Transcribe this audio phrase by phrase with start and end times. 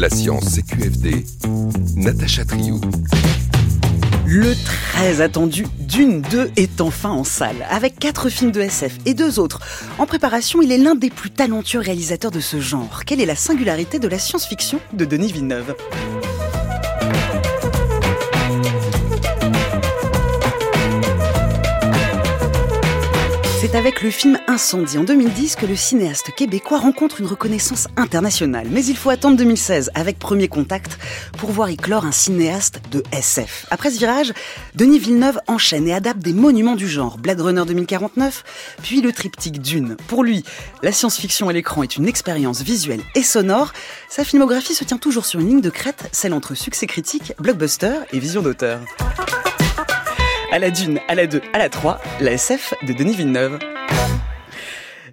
[0.00, 1.26] La science CQFD,
[1.96, 2.80] Natacha Triou.
[4.26, 7.66] Le très attendu Dune 2 est enfin en salle.
[7.68, 9.60] Avec quatre films de SF et deux autres
[9.98, 13.04] en préparation, il est l'un des plus talentueux réalisateurs de ce genre.
[13.04, 15.74] Quelle est la singularité de la science-fiction de Denis Villeneuve?
[23.70, 28.66] C'est avec le film Incendie en 2010 que le cinéaste québécois rencontre une reconnaissance internationale.
[28.68, 30.98] Mais il faut attendre 2016 avec Premier Contact
[31.38, 33.66] pour voir éclore un cinéaste de SF.
[33.70, 34.32] Après ce virage,
[34.74, 37.16] Denis Villeneuve enchaîne et adapte des monuments du genre.
[37.16, 38.42] Blade Runner 2049,
[38.82, 39.96] puis le triptyque Dune.
[40.08, 40.44] Pour lui,
[40.82, 43.72] la science-fiction à l'écran est une expérience visuelle et sonore.
[44.08, 48.00] Sa filmographie se tient toujours sur une ligne de crête, celle entre succès critique, blockbuster
[48.12, 48.80] et vision d'auteur
[50.52, 53.58] à la Dune, à la 2, à la 3, la SF de Denis Villeneuve.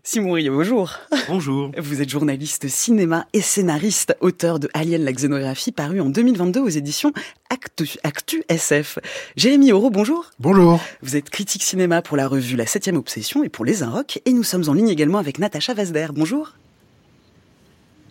[0.04, 0.94] Simon Rio, bonjour.
[1.28, 1.72] Bonjour.
[1.78, 6.70] Vous êtes journaliste cinéma et scénariste, auteur de Alien la xénographie, paru en 2022 aux
[6.70, 7.12] éditions
[7.50, 9.00] Actu, Actu SF.
[9.36, 10.32] Jérémy Auro, bonjour.
[10.40, 10.80] Bonjour.
[11.04, 14.20] Vous êtes critique cinéma pour la revue La 7 Obsession et pour Les Inrocks.
[14.26, 16.08] Et nous sommes en ligne également avec Natacha Vazder.
[16.14, 16.54] Bonjour.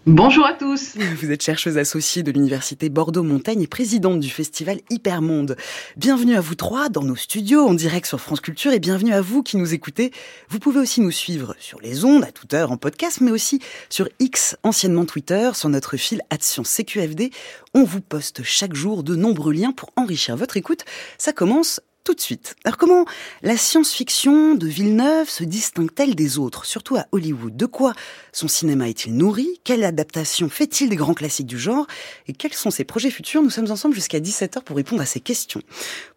[0.06, 0.94] Bonjour à tous.
[1.20, 5.56] Vous êtes chercheuse associée de l'université Bordeaux-Montaigne et présidente du festival Hypermonde.
[5.96, 9.20] Bienvenue à vous trois dans nos studios en direct sur France Culture et bienvenue à
[9.20, 10.12] vous qui nous écoutez.
[10.48, 13.58] Vous pouvez aussi nous suivre sur les ondes à toute heure en podcast mais aussi
[13.90, 17.32] sur X, anciennement Twitter, sur notre fil Action CQFD.
[17.74, 20.84] On vous poste chaque jour de nombreux liens pour enrichir votre écoute.
[21.18, 22.54] Ça commence tout de suite.
[22.64, 23.04] Alors comment
[23.42, 27.56] la science-fiction de Villeneuve se distingue-t-elle des autres, surtout à Hollywood?
[27.56, 27.94] De quoi
[28.32, 29.60] son cinéma est-il nourri?
[29.64, 31.88] Quelle adaptation fait-il des grands classiques du genre?
[32.28, 33.42] Et quels sont ses projets futurs?
[33.42, 35.60] Nous sommes ensemble jusqu'à 17h pour répondre à ces questions.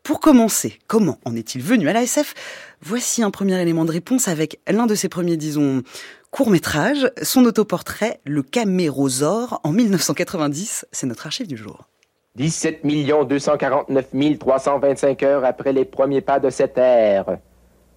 [0.03, 2.35] Pour commencer, comment en est-il venu à la SF
[2.83, 5.81] Voici un premier élément de réponse avec l'un de ses premiers, disons,
[6.29, 10.85] courts-métrages, son autoportrait, Le Camérosaure, en 1990.
[10.91, 11.87] C'est notre archive du jour.
[12.35, 17.37] 17 249 325 heures après les premiers pas de cette ère,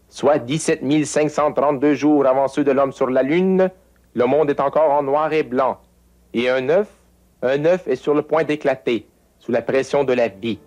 [0.09, 3.71] soit 17 532 jours avant ceux de l'homme sur la Lune,
[4.15, 5.79] le monde est encore en noir et blanc.
[6.35, 6.89] Et un œuf,
[7.43, 9.07] un œuf est sur le point d'éclater,
[9.39, 10.59] sous la pression de la vie.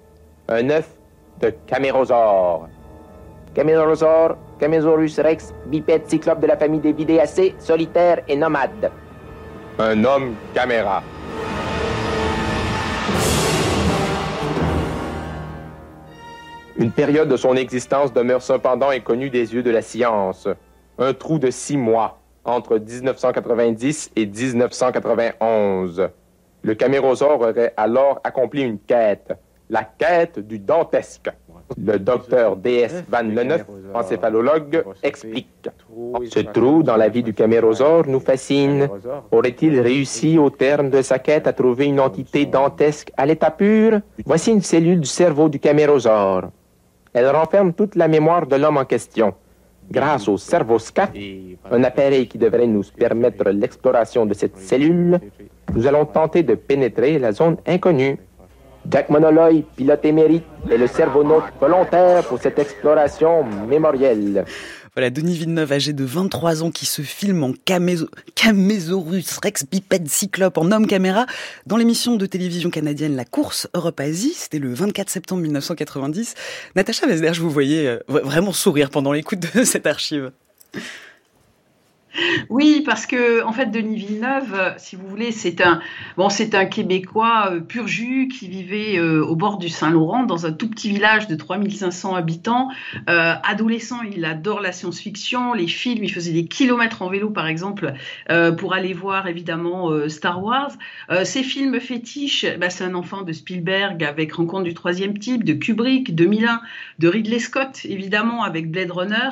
[0.47, 0.87] Un œuf
[1.41, 2.69] de camérosaure.
[3.53, 8.91] Camérosaure, Camésaurus rex, bipède cyclope de la famille des vidéacées, solitaire et nomade.
[9.79, 11.03] Un homme caméra.
[16.77, 20.49] Une période de son existence demeure cependant inconnue des yeux de la science.
[20.97, 26.09] Un trou de six mois entre 1990 et 1991.
[26.63, 29.31] Le camérosaure aurait alors accompli une quête,
[29.69, 31.29] la quête du dantesque.
[31.81, 33.03] Le docteur D.S.
[33.09, 35.69] Van Leneuf, encéphalologue, explique.
[36.29, 38.89] Ce trou dans la vie du camérosaure nous fascine.
[39.31, 44.01] Aurait-il réussi au terme de sa quête à trouver une entité dantesque à l'état pur?
[44.25, 46.51] Voici une cellule du cerveau du camérosaure.
[47.15, 49.33] Elle renferme toute la mémoire de l'homme en question.
[49.89, 51.11] Grâce au cerveau-SCAF,
[51.71, 55.21] un appareil qui devrait nous permettre l'exploration de cette cellule,
[55.73, 58.17] nous allons tenter de pénétrer la zone inconnue.
[58.91, 64.43] Jack Monoloy, pilote émérite, est le cerveau-nôtre volontaire pour cette exploration mémorielle.
[64.95, 70.57] Voilà, Denis Villeneuve, âgé de 23 ans, qui se filme en Camésaurus Rex bipède cyclope
[70.57, 71.25] en homme caméra
[71.65, 74.33] dans l'émission de télévision canadienne La Course Europe-Asie.
[74.33, 76.35] C'était le 24 septembre 1990.
[76.77, 80.31] Natacha Vesder, je vous voyais euh, vraiment sourire pendant l'écoute de cette archive.
[82.49, 85.81] Oui, parce que en fait, Denis Villeneuve, euh, si vous voulez, c'est un
[86.17, 90.45] bon, c'est un Québécois euh, pur jus qui vivait euh, au bord du Saint-Laurent dans
[90.45, 92.69] un tout petit village de 3500 habitants.
[93.07, 96.03] adolescent, il adore la science-fiction, les films.
[96.03, 97.93] Il faisait des kilomètres en vélo, par exemple,
[98.57, 100.71] pour aller voir évidemment Star Wars.
[101.23, 105.53] ses films fétiches, bah, c'est un enfant de Spielberg avec Rencontre du troisième type, de
[105.53, 106.61] Kubrick, 2001,
[106.99, 109.29] de Ridley Scott, évidemment avec Blade Runner.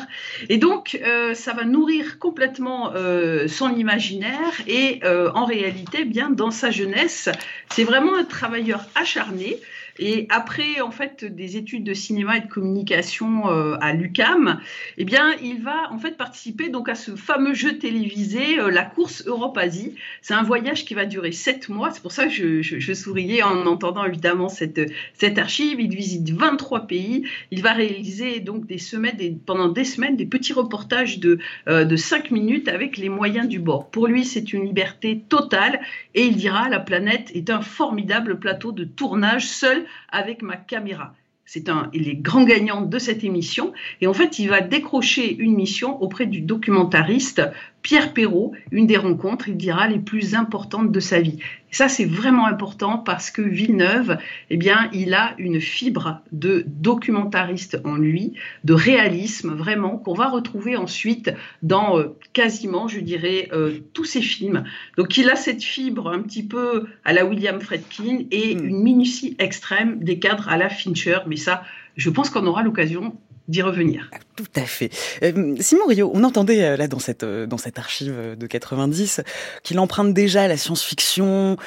[0.50, 1.00] Et donc,
[1.34, 7.30] ça va nourrir complètement euh, son imaginaire et euh, en réalité, bien dans sa jeunesse,
[7.70, 9.60] c'est vraiment un travailleur acharné
[10.00, 14.60] et après, en fait, des études de cinéma et de communication euh, à l'UCAM,
[14.98, 18.84] eh bien, il va en fait participer donc à ce fameux jeu télévisé, euh, la
[18.84, 19.94] course Europe-Asie.
[20.22, 21.92] C'est un voyage qui va durer sept mois.
[21.92, 24.82] C'est pour ça que je, souriais en entendant évidemment cette,
[25.14, 25.80] cette archive.
[25.80, 27.28] Il visite 23 pays.
[27.52, 31.38] Il va réaliser donc des semaines, pendant des semaines, des petits reportages de,
[31.68, 33.90] euh, de 5 minutes avec les moyens du bord.
[33.90, 35.82] Pour lui, c'est une liberté totale
[36.16, 41.14] et il dira la planète est un formidable plateau de tournage seul avec ma caméra.
[41.46, 43.74] C'est un, il est grand gagnant de cette émission.
[44.00, 47.42] Et en fait, il va décrocher une mission auprès du documentariste
[47.82, 51.40] Pierre Perrault, une des rencontres, il dira, les plus importantes de sa vie.
[51.74, 54.20] Ça, c'est vraiment important parce que Villeneuve,
[54.52, 58.34] eh bien, il a une fibre de documentariste en lui,
[58.64, 61.32] de réalisme vraiment, qu'on va retrouver ensuite
[61.64, 64.64] dans euh, quasiment, je dirais, euh, tous ses films.
[64.98, 68.66] Donc, il a cette fibre un petit peu à la William Fredkin et hmm.
[68.66, 71.18] une minutie extrême des cadres à la Fincher.
[71.26, 71.64] Mais ça,
[71.98, 73.16] je pense qu'on aura l'occasion
[73.48, 74.10] d'y revenir.
[74.14, 74.90] Ah, tout à fait.
[75.22, 79.22] Euh, Simon Rio, on entendait euh, là dans cette euh, dans cette archive de 90
[79.64, 81.58] qu'il emprunte déjà la science-fiction,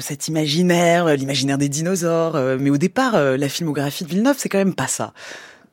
[0.00, 2.36] cet imaginaire, l'imaginaire des dinosaures.
[2.58, 5.12] mais au départ, la filmographie de Villeneuve, c'est quand même pas ça.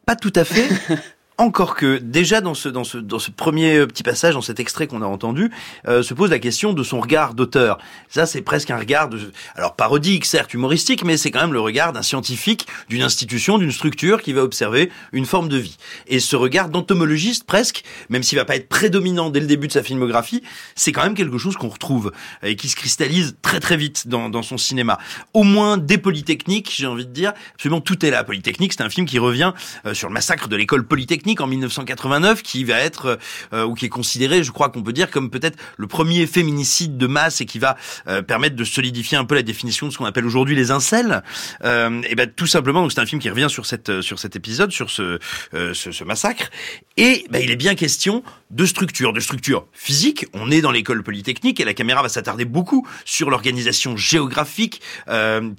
[0.06, 0.68] Pas tout à fait.
[1.42, 4.60] Encore que déjà dans ce dans ce dans ce premier euh, petit passage, dans cet
[4.60, 5.50] extrait qu'on a entendu,
[5.88, 7.80] euh, se pose la question de son regard d'auteur.
[8.10, 11.60] Ça, c'est presque un regard de, alors parodique, certes humoristique, mais c'est quand même le
[11.60, 15.78] regard d'un scientifique, d'une institution, d'une structure qui va observer une forme de vie.
[16.06, 19.74] Et ce regard d'entomologiste presque, même s'il va pas être prédominant dès le début de
[19.74, 20.44] sa filmographie,
[20.76, 22.12] c'est quand même quelque chose qu'on retrouve
[22.44, 25.00] et qui se cristallise très très vite dans dans son cinéma.
[25.34, 28.24] Au moins des polytechniques, j'ai envie de dire, absolument tout est là.
[28.24, 29.54] Polytechnique, c'est un film qui revient
[29.88, 33.20] euh, sur le massacre de l'école polytechnique en 1989 qui va être
[33.54, 36.98] euh, ou qui est considéré, je crois qu'on peut dire comme peut-être le premier féminicide
[36.98, 39.98] de masse et qui va euh, permettre de solidifier un peu la définition de ce
[39.98, 41.24] qu'on appelle aujourd'hui les incels.
[41.64, 44.72] Euh, et ben tout simplement, c'est un film qui revient sur cette sur cet épisode,
[44.72, 45.20] sur ce
[45.52, 46.50] ce, massacre.
[46.98, 50.26] Et ben, il est bien question de structure, de structure physique.
[50.34, 54.82] On est dans l'école polytechnique et la caméra va s'attarder beaucoup sur l'organisation géographique,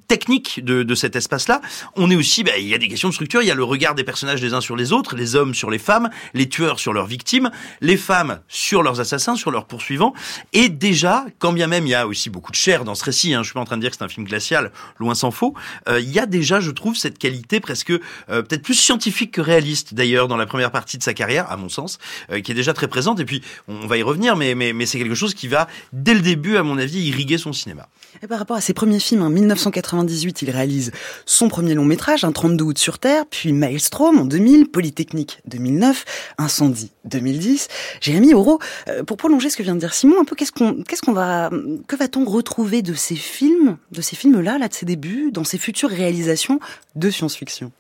[0.09, 1.61] technique de, de cet espace-là.
[1.97, 3.43] On est aussi, ben, il y a des questions de structure.
[3.43, 5.71] Il y a le regard des personnages les uns sur les autres, les hommes sur
[5.71, 7.51] les femmes, les tueurs sur leurs victimes,
[7.81, 10.15] les femmes sur leurs assassins, sur leurs poursuivants.
[10.53, 13.35] Et déjà, quand bien même il y a aussi beaucoup de chair dans ce récit,
[13.35, 15.31] hein, je suis pas en train de dire que c'est un film glacial, loin s'en
[15.31, 15.55] faut,
[15.89, 17.99] euh, il y a déjà, je trouve, cette qualité presque euh,
[18.43, 21.69] peut-être plus scientifique que réaliste d'ailleurs dans la première partie de sa carrière, à mon
[21.69, 21.99] sens,
[22.31, 23.21] euh, qui est déjà très présente.
[23.21, 26.15] Et puis, on va y revenir, mais, mais, mais c'est quelque chose qui va, dès
[26.15, 27.89] le début, à mon avis, irriguer son cinéma.
[28.23, 30.93] Et par rapport à ses premiers films, en 1998, il réalise
[31.27, 36.05] son premier long métrage, un 32 août sur Terre, puis Maelstrom en 2000, Polytechnique 2009,
[36.39, 37.69] Incendie 2010.
[38.01, 38.59] Jérémy Auro,
[39.07, 41.51] pour prolonger ce que vient de dire Simon, un peu qu'est-ce qu'on, qu'est-ce qu'on va,
[41.87, 45.59] que va-t-on retrouver de ces films, de ces films-là, là, de ses débuts, dans ses
[45.59, 46.61] futures réalisations
[46.97, 47.73] de science-fiction?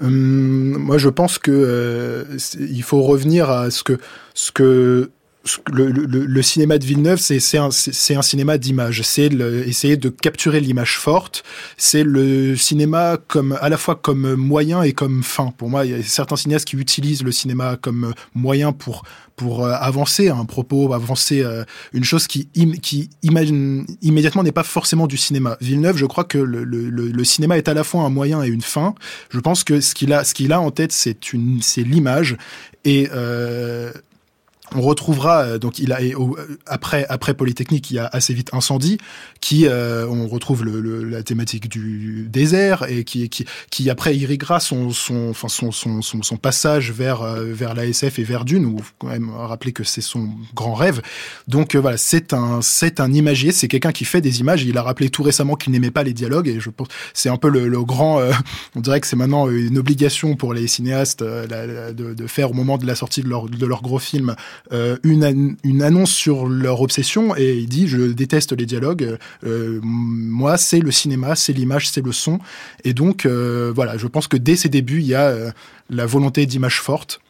[0.00, 2.24] Hum, moi, je pense que euh,
[2.58, 3.98] il faut revenir à ce que
[4.34, 5.10] ce que
[5.72, 9.00] le, le, le, cinéma de Villeneuve, c'est un, un, cinéma d'image.
[9.02, 9.30] C'est
[9.66, 11.44] essayer de capturer l'image forte.
[11.78, 15.52] C'est le cinéma comme à la fois comme moyen et comme fin.
[15.56, 19.02] Pour moi, il y a certains cinéastes qui utilisent le cinéma comme moyen pour
[19.36, 21.64] pour euh, avancer un propos, avancer euh,
[21.94, 22.48] une chose qui
[22.82, 25.56] qui imagine immédiatement n'est pas forcément du cinéma.
[25.62, 28.60] Villeneuve, je crois que le, le, cinéma est à la fois un moyen et une
[28.60, 28.94] fin.
[29.30, 32.36] Je pense que ce qu'il a ce qu'il a en tête, c'est une c'est l'image
[32.84, 33.92] et euh,
[34.74, 35.98] on retrouvera euh, donc il a
[36.66, 38.98] après après Polytechnique il y a assez vite incendie
[39.40, 44.60] qui euh, on retrouve le, la thématique du désert et qui qui qui après irriguera
[44.60, 48.80] son son enfin son son, son, passage vers euh, vers l'ASF et vers Dune ou
[48.98, 51.02] quand même rappeler que c'est son grand rêve.
[51.48, 54.64] Donc voilà c'est un c'est un imagier c'est quelqu'un qui fait des images.
[54.64, 57.36] Il a rappelé tout récemment qu'il n'aimait pas les dialogues et je pense c'est un
[57.36, 58.20] peu le, le grand
[58.76, 62.78] on dirait que c'est maintenant une obligation pour les cinéastes de, de, faire au moment
[62.78, 64.36] de la sortie de leur de leur gros film
[64.72, 69.18] euh, une, une annonce sur leur obsession et il dit je déteste les dialogues.
[69.44, 72.38] Euh, moi, c'est le cinéma, c'est l'image, c'est le son.
[72.84, 75.52] Et donc euh, voilà, je pense que dès ses débuts, il y a
[75.88, 77.20] la volonté d'image forte.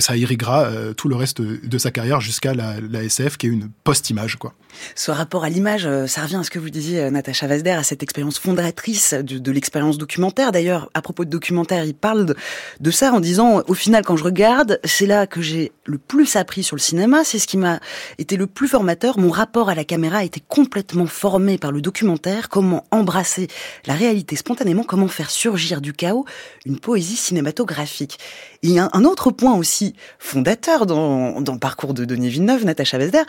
[0.00, 3.68] ça irriguera tout le reste de, sa carrière jusqu'à la, la, SF qui est une
[3.84, 4.54] post-image quoi.
[4.94, 7.70] Ce rapport à l'image, euh, ça revient à ce que vous disiez, euh, Natacha Vazder,
[7.70, 10.52] à cette expérience fondatrice de, l'expérience documentaire.
[10.52, 12.34] D'ailleurs, à propos de documentaire, il parle
[12.80, 16.36] de, ça en disant, au final, quand je regarde, c'est là que j'ai le plus
[16.36, 17.80] appris sur le cinéma, c'est ce qui m'a
[18.18, 19.18] été le plus formateur.
[19.18, 23.48] Mon rapport à la caméra a été complètement formé par le documentaire, comment embrasser
[23.86, 26.24] la réalité spontanément, comment faire surgir du chaos
[26.64, 28.18] une poésie cinématographique?
[28.62, 32.64] il y a un autre point aussi fondateur dans, dans le parcours de Denis Villeneuve,
[32.64, 33.22] Natacha Vazder,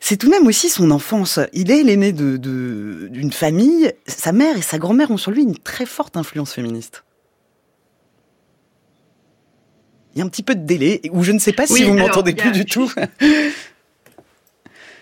[0.00, 1.40] c'est tout de même aussi son enfance.
[1.52, 3.92] Il est l'aîné d'une de, d'une famille.
[4.06, 7.04] Sa mère et sa grand-mère ont sur lui une très forte influence féministe.
[10.14, 11.94] Il y a un petit peu de délai, ou je ne sais pas si vous
[11.94, 12.90] m'entendez plus du tout.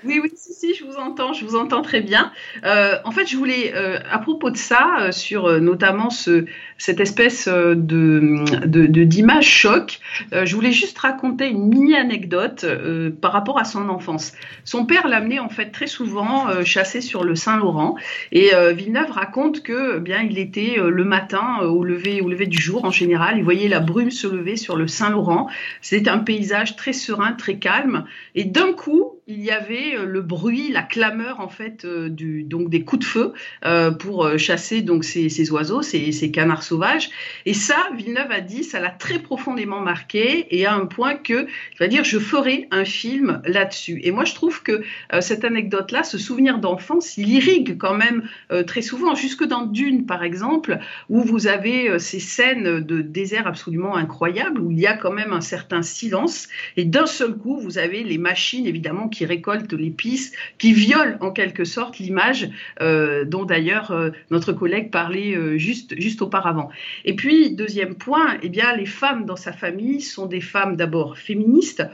[0.05, 2.31] Oui, oui, si, si, je vous entends, je vous entends très bien.
[2.65, 6.45] Euh, en fait, je voulais, euh, à propos de ça, euh, sur euh, notamment ce,
[6.79, 9.99] cette espèce euh, de, de, de- d'image choc,
[10.33, 14.33] euh, je voulais juste raconter une mini anecdote euh, par rapport à son enfance.
[14.65, 17.97] Son père l'amenait en fait très souvent chasser sur le Saint-Laurent,
[18.33, 22.61] et Villeneuve raconte que eh bien il était le matin au lever au lever du
[22.61, 25.49] jour en général, il voyait la brume se lever sur le Saint-Laurent.
[25.81, 30.23] C'était un paysage très serein, très calme, et d'un coup il y avait euh, le
[30.23, 33.33] bruit, la clameur en fait euh, du, donc des coups de feu
[33.65, 37.11] euh, pour chasser donc ces, ces oiseaux, ces, ces canards sauvages.
[37.45, 41.47] Et ça, Villeneuve a dit, ça l'a très profondément marqué et à un point que,
[41.47, 44.01] il va dire, je ferai un film là-dessus.
[44.05, 44.83] Et moi, je trouve que
[45.21, 48.29] cette anecdote-là, ce souvenir d'enfance, il irrigue quand même
[48.67, 50.79] très souvent, jusque dans Dune par exemple,
[51.09, 55.33] où vous avez ces scènes de désert absolument incroyables, où il y a quand même
[55.33, 60.35] un certain silence, et d'un seul coup, vous avez les machines évidemment récoltent les pistes,
[60.59, 65.99] qui violent en quelque sorte l'image euh, dont d'ailleurs euh, notre collègue parlait euh, juste,
[66.01, 66.71] juste auparavant.
[67.05, 71.19] Et puis, deuxième point, eh bien, les femmes dans sa famille sont des femmes d'abord
[71.19, 71.85] féministes,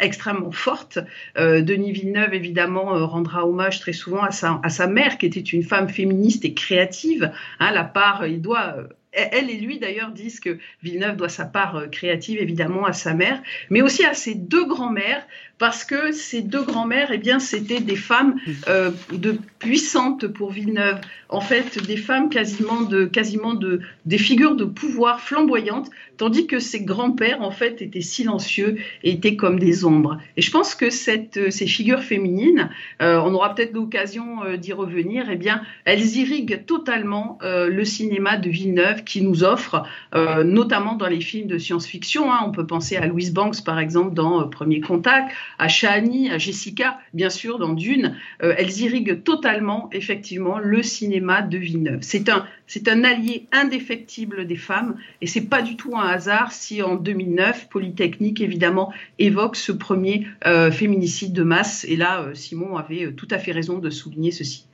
[0.00, 0.98] extrêmement fortes.
[1.36, 5.62] Denis Villeneuve, évidemment, rendra hommage très souvent à sa, à sa mère, qui était une
[5.62, 7.30] femme féministe et créative.
[7.60, 8.76] Hein, la part, il doit...
[9.12, 13.42] elle et lui d'ailleurs disent que Villeneuve doit sa part créative évidemment à sa mère,
[13.70, 15.26] mais aussi à ses deux grands-mères,
[15.58, 18.36] parce que ces deux grands-mères, eh bien, c'était des femmes
[18.68, 21.00] euh, de puissantes pour Villeneuve.
[21.28, 26.58] En fait, des femmes quasiment de, quasiment de, des figures de pouvoir flamboyantes, tandis que
[26.58, 30.18] ses grands-pères, en fait, étaient silencieux et étaient comme des ombres.
[30.36, 32.70] Et je pense que cette, euh, ces figures féminines,
[33.02, 38.36] euh, on aura peut-être l'occasion euh, d'y revenir, eh bien, elles irriguent totalement le cinéma
[38.36, 39.84] de Villeneuve qui nous offre,
[40.44, 42.32] notamment dans les films de science-fiction.
[42.32, 46.38] Hein, on peut penser à Louise Banks, par exemple, dans Premier Contact, à Shani, à
[46.38, 48.16] Jessica, bien sûr, dans Dune.
[48.42, 51.98] Euh, elles irriguent totalement, effectivement, le cinéma de Villeneuve.
[52.02, 56.52] C'est un, c'est un allié indéfectible des femmes, et c'est pas du tout un hasard
[56.52, 61.84] si en 2009, Polytechnique, évidemment, évoque ce premier euh, féminicide de masse.
[61.88, 64.66] Et là, euh, Simon avait tout à fait raison de souligner ceci.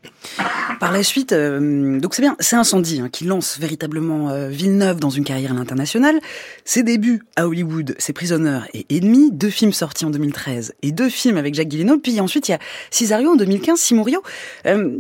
[0.81, 5.25] Par la suite, donc c'est bien, c'est Incendie hein, qui lance véritablement Villeneuve dans une
[5.25, 6.19] carrière à l'international.
[6.65, 11.09] Ses débuts à Hollywood, c'est Prisoner et Ennemi, deux films sortis en 2013 et deux
[11.09, 12.01] films avec Jacques Gyllenhaal.
[12.01, 12.59] Puis ensuite, il y a
[12.91, 14.23] Cesario en 2015, Simon Rio.
[14.67, 14.91] Euh,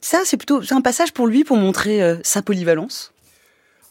[0.00, 3.12] ça, c'est plutôt c'est un passage pour lui pour montrer euh, sa polyvalence.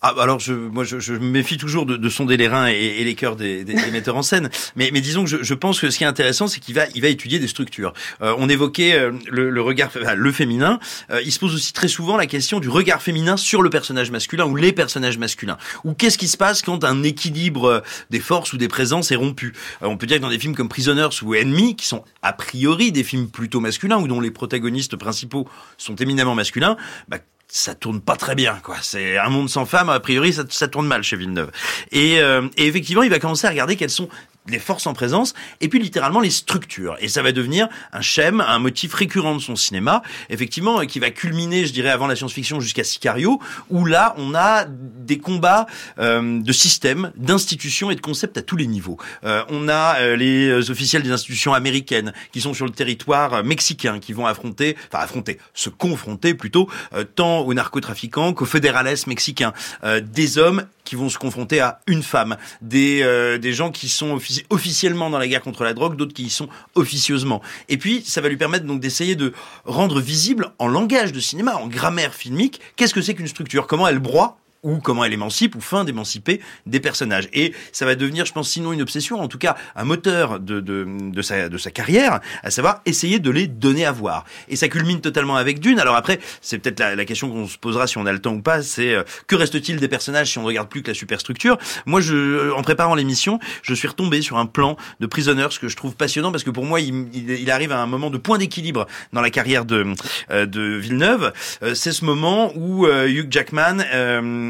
[0.03, 2.67] Ah, bah alors je, moi, je, je me méfie toujours de, de sonder les reins
[2.67, 4.50] et, et les cœurs des, des, des metteurs en scène.
[4.75, 6.86] Mais, mais disons que je, je pense que ce qui est intéressant, c'est qu'il va,
[6.96, 7.93] il va étudier des structures.
[8.24, 10.79] Euh, on évoquait euh, le, le regard, le féminin.
[11.12, 14.10] Euh, il se pose aussi très souvent la question du regard féminin sur le personnage
[14.10, 15.60] masculin ou les personnages masculins.
[15.84, 19.53] Ou qu'est-ce qui se passe quand un équilibre des forces ou des présences est rompu?
[19.84, 22.34] Euh, On peut dire que dans des films comme Prisoners ou Enemy, qui sont a
[22.34, 26.75] priori des films plutôt masculins ou dont les protagonistes principaux sont éminemment masculins,
[27.08, 27.20] bah,
[27.53, 28.77] ça tourne pas très bien, quoi.
[28.81, 31.51] C'est un monde sans femmes, a priori, ça, tourne mal chez Villeneuve.
[31.91, 34.08] Et, euh, et effectivement, il va commencer à regarder quelles sont
[34.48, 36.98] les forces en présence, et puis littéralement les structures.
[37.00, 41.00] Et ça va devenir un schème, un motif récurrent de son cinéma, effectivement, euh, qui
[41.00, 45.67] va culminer, je dirais, avant la science-fiction jusqu'à Sicario, où là, on a des combats
[46.00, 48.98] euh, de systèmes, d'institutions et de concepts à tous les niveaux.
[49.24, 53.43] Euh, on a euh, les officiels des institutions américaines qui sont sur le territoire euh,
[53.43, 58.81] mexicain, qui vont affronter, enfin affronter, se confronter plutôt, euh, tant aux narcotrafiquants qu'aux fédérales
[59.07, 59.53] mexicains.
[60.01, 64.13] Des hommes qui vont se confronter à une femme, des, euh, des gens qui sont
[64.17, 67.41] offici- officiellement dans la guerre contre la drogue, d'autres qui y sont officieusement.
[67.69, 69.31] Et puis, ça va lui permettre donc d'essayer de
[69.63, 73.88] rendre visible en langage de cinéma, en grammaire filmique, qu'est-ce que c'est qu'une structure, comment
[73.88, 77.27] elle broie ou comment elle émancipe ou fin d'émanciper des personnages.
[77.33, 80.59] Et ça va devenir, je pense, sinon une obsession, en tout cas un moteur de,
[80.59, 84.25] de, de, sa, de sa carrière, à savoir essayer de les donner à voir.
[84.49, 85.79] Et ça culmine totalement avec Dune.
[85.79, 88.33] Alors après, c'est peut-être la, la question qu'on se posera si on a le temps
[88.33, 91.57] ou pas, c'est euh, que reste-t-il des personnages si on regarde plus que la superstructure?
[91.85, 95.75] Moi, je, en préparant l'émission, je suis retombé sur un plan de Prisoners que je
[95.75, 98.87] trouve passionnant parce que pour moi, il, il, arrive à un moment de point d'équilibre
[99.13, 99.85] dans la carrière de,
[100.29, 101.33] euh, de Villeneuve.
[101.63, 103.77] Euh, c'est ce moment où euh, Hugh Jackman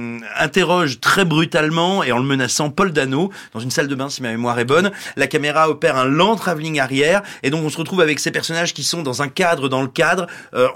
[0.01, 4.09] euh, interroge très brutalement et en le menaçant Paul Dano dans une salle de bain
[4.09, 4.91] si ma mémoire est bonne.
[5.15, 8.73] La caméra opère un lent travelling arrière et donc on se retrouve avec ces personnages
[8.73, 10.67] qui sont dans un cadre dans le cadre euh,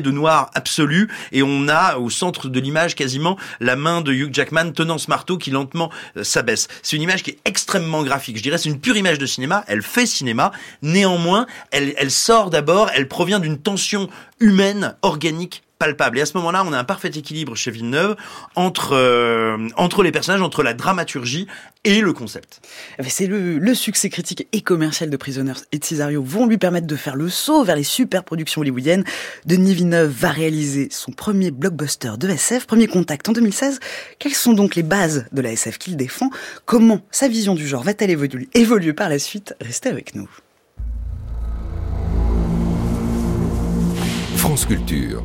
[0.00, 4.32] de noir absolu et on a au centre de l'image quasiment la main de Hugh
[4.32, 6.68] Jackman tenant ce marteau qui lentement euh, s'abaisse.
[6.82, 8.36] C'est une image qui est extrêmement graphique.
[8.36, 9.64] Je dirais c'est une pure image de cinéma.
[9.66, 10.52] Elle fait cinéma.
[10.82, 12.90] Néanmoins, elle, elle sort d'abord.
[12.94, 14.08] Elle provient d'une tension
[14.40, 16.18] humaine, organique palpable.
[16.18, 18.14] Et à ce moment-là, on a un parfait équilibre chez Villeneuve
[18.54, 21.48] entre euh, entre les personnages, entre la dramaturgie
[21.84, 22.60] et le concept.
[22.98, 26.46] Eh ben, c'est le, le, succès critique et commercial de Prisoners et de Cesario vont
[26.46, 29.04] lui permettre de faire le saut vers les super productions hollywoodiennes.
[29.46, 33.80] Denis Villeneuve va réaliser son premier blockbuster de SF, premier contact en 2016.
[34.18, 36.30] Quelles sont donc les bases de la SF qu'il défend?
[36.66, 39.54] Comment sa vision du genre va-t-elle évoluer, évoluer par la suite?
[39.62, 40.28] Restez avec nous.
[44.36, 45.22] France Culture,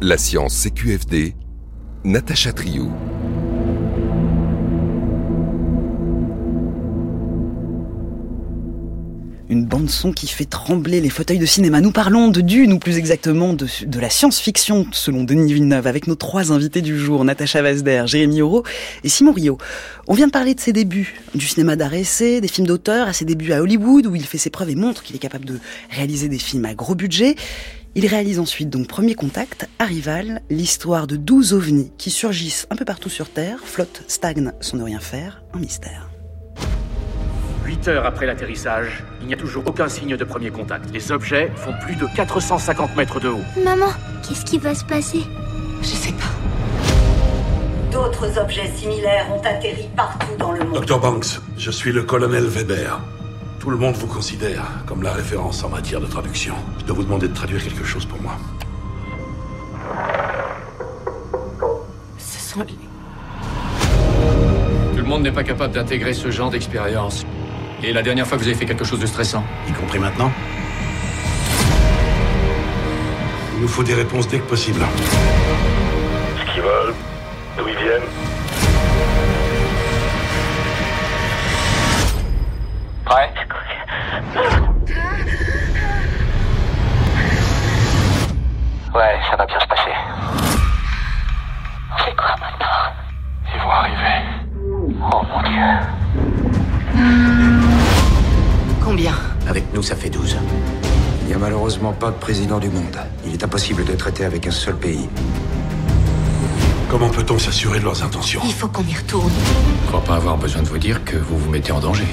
[0.00, 1.34] la science CQFD,
[2.04, 2.90] Natacha Triou.
[9.50, 11.80] une bande son qui fait trembler les fauteuils de cinéma.
[11.80, 13.68] Nous parlons de Dune, ou plus exactement de,
[14.00, 18.64] la science-fiction, selon Denis Villeneuve, avec nos trois invités du jour, Natacha Vazder, Jérémy Auro
[19.04, 19.58] et Simon Rio.
[20.08, 23.24] On vient de parler de ses débuts, du cinéma d'art des films d'auteur, à ses
[23.24, 25.60] débuts à Hollywood, où il fait ses preuves et montre qu'il est capable de
[25.90, 27.36] réaliser des films à gros budget.
[27.96, 32.84] Il réalise ensuite donc Premier Contact, Arrival, l'histoire de 12 ovnis qui surgissent un peu
[32.84, 36.10] partout sur Terre, flottent, stagnent sans ne rien faire, un mystère.
[37.64, 40.90] 8 heures après l'atterrissage, il n'y a toujours aucun signe de premier contact.
[40.92, 43.44] Les objets font plus de 450 mètres de haut.
[43.62, 43.92] Maman,
[44.26, 45.20] qu'est-ce qui va se passer?
[45.80, 47.92] Je sais pas.
[47.92, 50.84] D'autres objets similaires ont atterri partout dans le monde.
[50.84, 53.00] Dr Banks, je suis le colonel Weber.
[53.64, 56.54] Tout le monde vous considère comme la référence en matière de traduction.
[56.80, 58.36] Je dois vous demander de traduire quelque chose pour moi.
[62.18, 62.74] Ce sont les...
[64.92, 67.24] Tout le monde n'est pas capable d'intégrer ce genre d'expérience.
[67.82, 70.30] Et la dernière fois que vous avez fait quelque chose de stressant Y compris maintenant
[73.54, 74.82] Il nous faut des réponses dès que possible.
[83.14, 83.30] Prêt
[88.92, 89.92] Ouais, ça va bien se passer.
[91.92, 92.90] On fait quoi maintenant?
[93.54, 94.16] Ils vont arriver.
[95.12, 95.70] Oh mon dieu.
[98.84, 99.12] Combien?
[99.48, 100.36] Avec nous, ça fait 12.
[101.20, 102.98] Il n'y a malheureusement pas de président du monde.
[103.24, 105.08] Il est impossible de traiter avec un seul pays.
[106.90, 108.40] Comment peut-on s'assurer de leurs intentions?
[108.44, 109.30] Il faut qu'on y retourne.
[109.84, 112.06] Je crois pas avoir besoin de vous dire que vous vous mettez en danger.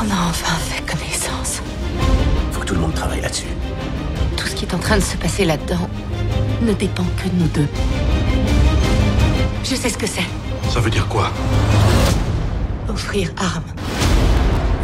[0.00, 1.60] On a enfin fait connaissance.
[2.50, 3.46] Faut que tout le monde travaille là-dessus.
[4.36, 5.88] Tout ce qui est en train de se passer là-dedans
[6.62, 7.68] ne dépend que de nous deux.
[9.64, 10.26] Je sais ce que c'est.
[10.70, 11.30] Ça veut dire quoi?
[12.88, 13.64] Offrir arme.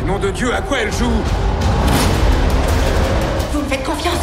[0.06, 1.10] Nom de Dieu, à quoi elle joue?
[3.52, 4.14] Vous me faites confiance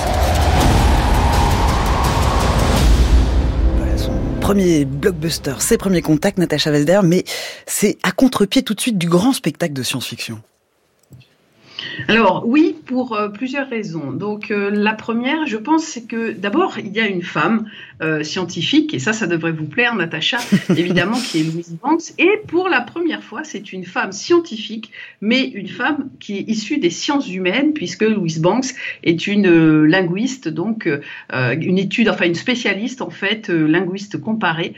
[3.78, 7.24] Voilà son premier blockbuster, ses premiers contacts, Natacha Vazder, mais
[7.68, 10.40] c'est à contre-pied tout de suite du grand spectacle de science-fiction.
[12.08, 14.12] Alors oui, pour euh, plusieurs raisons.
[14.12, 17.68] Donc euh, la première, je pense, c'est que d'abord il y a une femme
[18.02, 20.38] euh, scientifique et ça, ça devrait vous plaire, Natacha,
[20.70, 22.14] évidemment, qui est Louise Banks.
[22.18, 26.78] Et pour la première fois, c'est une femme scientifique, mais une femme qui est issue
[26.78, 28.68] des sciences humaines, puisque Louise Banks
[29.04, 30.90] est une linguiste, donc
[31.32, 34.74] une étude, enfin une spécialiste en fait, linguiste comparée,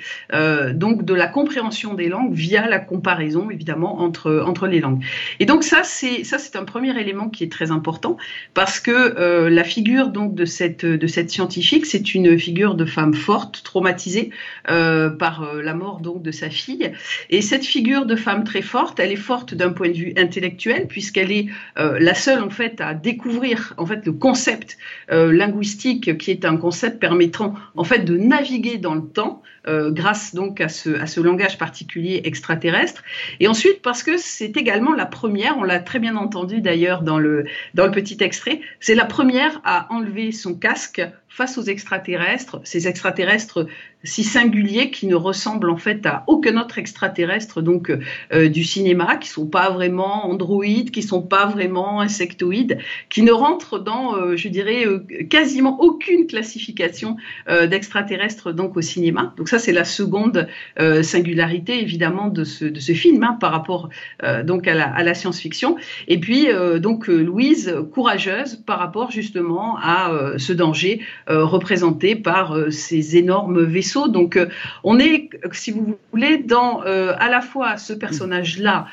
[0.74, 5.04] donc de la compréhension des langues via la comparaison, évidemment, entre entre les langues.
[5.40, 8.18] Et donc ça, c'est ça, c'est un premier élément qui est très important
[8.54, 12.86] parce que euh, la figure donc de cette de cette scientifique, c'est une figure de
[12.86, 14.32] femme forte, traumatisée
[14.70, 16.92] euh, par euh, la mort donc de sa fille.
[17.30, 20.88] Et cette figure de femme très forte, elle est forte d'un point de vue intellectuel
[20.88, 24.78] puisqu'elle est la seule en fait à découvrir en fait le concept
[25.10, 30.34] linguistique qui est un concept permettant en fait de naviguer dans le temps euh, grâce
[30.34, 33.04] donc à ce, à ce langage particulier extraterrestre.
[33.40, 37.20] Et ensuite parce que c'est également la première, on l'a très bien entendu d'ailleurs dans
[37.20, 42.60] le, dans le petit extrait, c'est la première à enlever son casque face aux extraterrestres,
[42.64, 43.68] ces extraterrestres
[44.08, 49.18] si singuliers qui ne ressemblent en fait à aucun autre extraterrestre donc euh, du cinéma,
[49.18, 52.78] qui sont pas vraiment androïdes, qui sont pas vraiment insectoïdes,
[53.10, 57.18] qui ne rentrent dans, euh, je dirais, euh, quasiment aucune classification
[57.50, 59.34] euh, d'extraterrestres donc au cinéma.
[59.38, 60.48] Donc ça c'est la seconde
[60.80, 63.90] euh, singularité évidemment de ce, de ce film hein, par rapport
[64.24, 65.76] euh, donc à la science-fiction.
[66.08, 66.48] Et puis
[66.80, 74.38] donc Louise courageuse par rapport justement à ce danger représenté par ces énormes vaisseaux Donc
[74.84, 78.86] on est, si vous voulez, dans à la fois ce personnage-là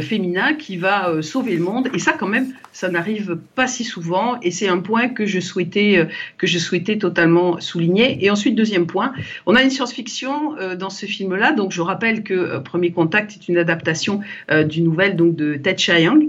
[0.00, 4.38] féminin qui va sauver le monde, et ça quand même, ça n'arrive pas si souvent,
[4.42, 8.24] et c'est un point que je souhaitais que je souhaitais totalement souligner.
[8.24, 9.12] Et ensuite deuxième point,
[9.46, 11.52] on a une science-fiction dans ce film-là.
[11.52, 14.20] Donc je rappelle que Premier Contact est une adaptation
[14.68, 16.20] d'une nouvelle donc de Ted Chiang,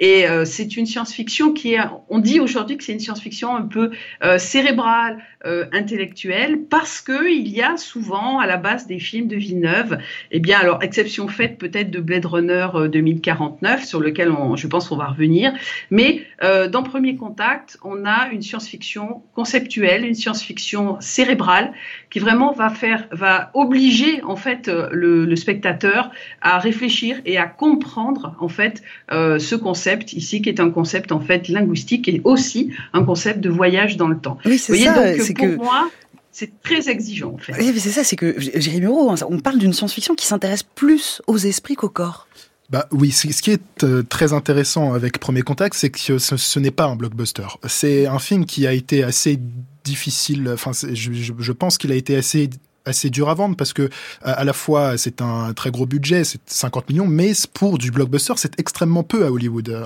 [0.00, 3.90] et c'est une science-fiction qui est, on dit aujourd'hui que c'est une science-fiction un peu
[4.24, 9.28] euh, cérébrale, euh, intellectuelle, parce que il y a souvent à la base des films
[9.28, 9.98] de Villeneuve,
[10.30, 14.66] eh bien alors exception faite peut-être de Blade Runner 2049 euh, sur lequel on, je
[14.66, 15.52] pense qu'on va revenir,
[15.90, 21.72] mais dans Premier Contact, on a une science-fiction conceptuelle, une science-fiction cérébrale
[22.10, 26.10] qui vraiment va faire, va obliger en fait le, le spectateur
[26.42, 31.20] à réfléchir et à comprendre en fait ce concept ici qui est un concept en
[31.20, 34.38] fait linguistique et aussi un concept de voyage dans le temps.
[34.44, 35.16] Oui, c'est ça.
[35.16, 35.90] Donc, pour moi,
[36.36, 37.54] c'est très exigeant en fait.
[37.58, 40.62] Oui, mais c'est ça, c'est que Jérémy Moreau, hein, on parle d'une science-fiction qui s'intéresse
[40.62, 42.28] plus aux esprits qu'au corps.
[42.68, 46.70] Bah oui, ce qui est euh, très intéressant avec Premier Contact, c'est que ce, n'est
[46.70, 47.46] pas un blockbuster.
[47.68, 49.38] C'est un film qui a été assez
[49.84, 50.50] difficile.
[50.52, 52.50] Enfin, je, je pense qu'il a été assez
[52.86, 53.90] assez dur à vendre parce que
[54.22, 58.34] à, la fois c'est un très gros budget, c'est 50 millions, mais pour du blockbuster
[58.36, 59.84] c'est extrêmement peu à Hollywood euh,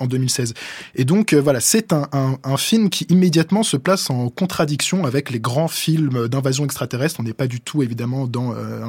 [0.00, 0.54] en, 2016.
[0.94, 5.30] Et donc euh, voilà, c'est un, un, film qui immédiatement se place en contradiction avec
[5.30, 7.20] les grands films d'invasion extraterrestre.
[7.20, 8.84] On n'est pas du tout évidemment dans euh,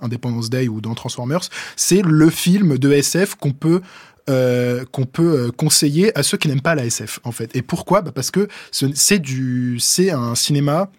[0.00, 1.42] Independence Day ou dans Transformers.
[1.76, 3.80] C'est le film de SF qu'on peut
[4.28, 7.54] qu'on peut conseiller à ceux qui n'aiment pas la SF en fait.
[7.54, 8.02] Et pourquoi?
[8.02, 10.90] Bah Parce que c'est du c'est un cinéma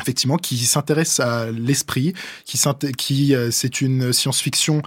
[0.00, 2.60] effectivement, qui s'intéresse à l'esprit, qui,
[2.96, 4.82] qui euh, c'est une science-fiction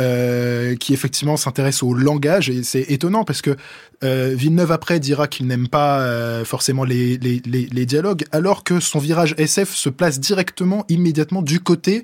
[0.00, 2.48] euh, qui effectivement s'intéresse au langage.
[2.48, 3.56] Et c'est étonnant parce que
[4.02, 9.34] euh, Villeneuve après dira qu'il n'aime pas euh, forcément les, dialogues, alors que son virage
[9.36, 12.02] SF se place directement, immédiatement du côté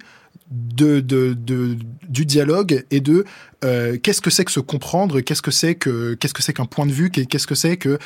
[0.50, 1.76] de, de, de,
[2.08, 3.24] du dialogue et de
[3.64, 6.92] euh, qu'est-ce que c'est que se comprendre, qu'est-ce que c'est que qu'est-ce qu'un point de
[6.92, 7.98] vue, qu'est-ce que c'est que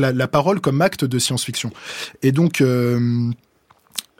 [0.00, 1.72] la, parole comme acte de science-fiction.
[2.22, 3.30] Et donc euh,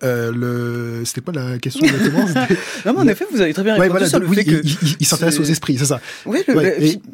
[0.03, 1.05] euh, le...
[1.05, 2.27] C'était pas la question exactement
[2.85, 4.63] Non, mais en effet, vous avez très bien répondu voilà, sur le fait que...
[5.01, 6.01] Il, s'intéresse aux esprits, c'est ça.
[6.27, 6.45] Oui,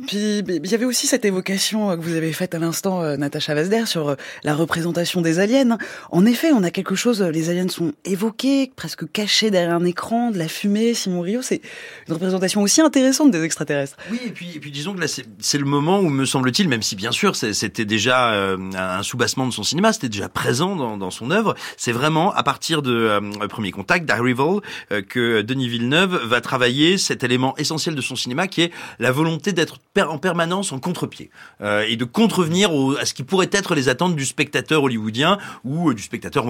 [0.07, 3.55] puis, il y avait aussi cette évocation que vous avez faite à l'instant, euh, Natacha
[3.55, 4.15] Vazder, sur euh,
[4.45, 5.77] la représentation des aliens.
[6.11, 10.31] En effet, on a quelque chose, les aliens sont évoqués, presque cachés derrière un écran,
[10.31, 11.61] de la fumée, Simon Rio, c'est
[12.09, 13.97] une représentation aussi intéressante des extraterrestres.
[14.11, 16.83] Oui, et puis, et puis disons que là, c'est le moment où, me semble-t-il, même
[16.83, 21.11] si bien sûr, c'était déjà un soubassement de son cinéma, c'était déjà présent dans, dans
[21.11, 24.61] son œuvre, c'est vraiment à partir de euh, Premier Contact, d'Arrival,
[24.93, 29.11] euh, que Denis Villeneuve va travailler cet élément essentiel de son cinéma qui est la
[29.11, 31.31] volonté d'être en permanence en contre-pied
[31.61, 35.93] euh, et de contrevenir à ce qui pourrait être les attentes du spectateur hollywoodien ou
[35.93, 36.45] du spectateur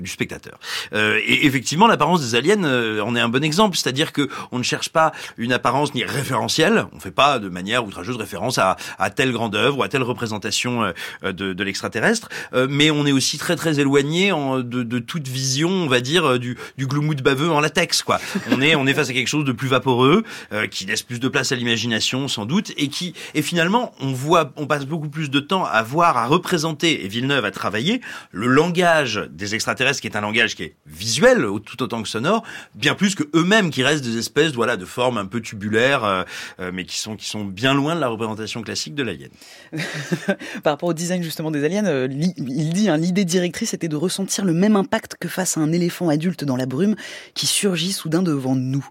[0.00, 0.58] du spectateur.
[0.92, 2.62] et effectivement, l'apparence des aliens
[3.00, 6.86] en est un bon exemple, c'est-à-dire que on ne cherche pas une apparence ni référentielle,
[6.92, 10.02] on fait pas de manière outrageuse référence à, à telle grande œuvre ou à telle
[10.02, 12.28] représentation de, de l'extraterrestre,
[12.68, 16.24] mais on est aussi très très éloigné en, de, de toute vision, on va dire,
[16.24, 18.20] euh, du, du gloumout baveux en latex, quoi.
[18.50, 21.20] On est, on est face à quelque chose de plus vaporeux, euh, qui laisse plus
[21.20, 25.08] de place à l'imagination, sans doute, et qui, et finalement, on voit, on passe beaucoup
[25.08, 30.00] plus de temps à voir, à représenter, et Villeneuve a travaillé, le langage des extraterrestres,
[30.00, 32.42] qui est un langage qui est visuel, tout autant que sonore,
[32.74, 36.24] bien plus que eux-mêmes, qui restent des espèces, voilà, de formes un peu tubulaires, euh,
[36.72, 39.30] mais qui sont, qui sont bien loin de la représentation classique de l'alien.
[40.62, 44.44] Par rapport au design, justement, des aliens, il dit, hein, l'idée directrice était de ressentir
[44.44, 46.96] le même impact que face à un éléphant adulte dans la brume
[47.34, 48.86] qui surgit soudain devant nous.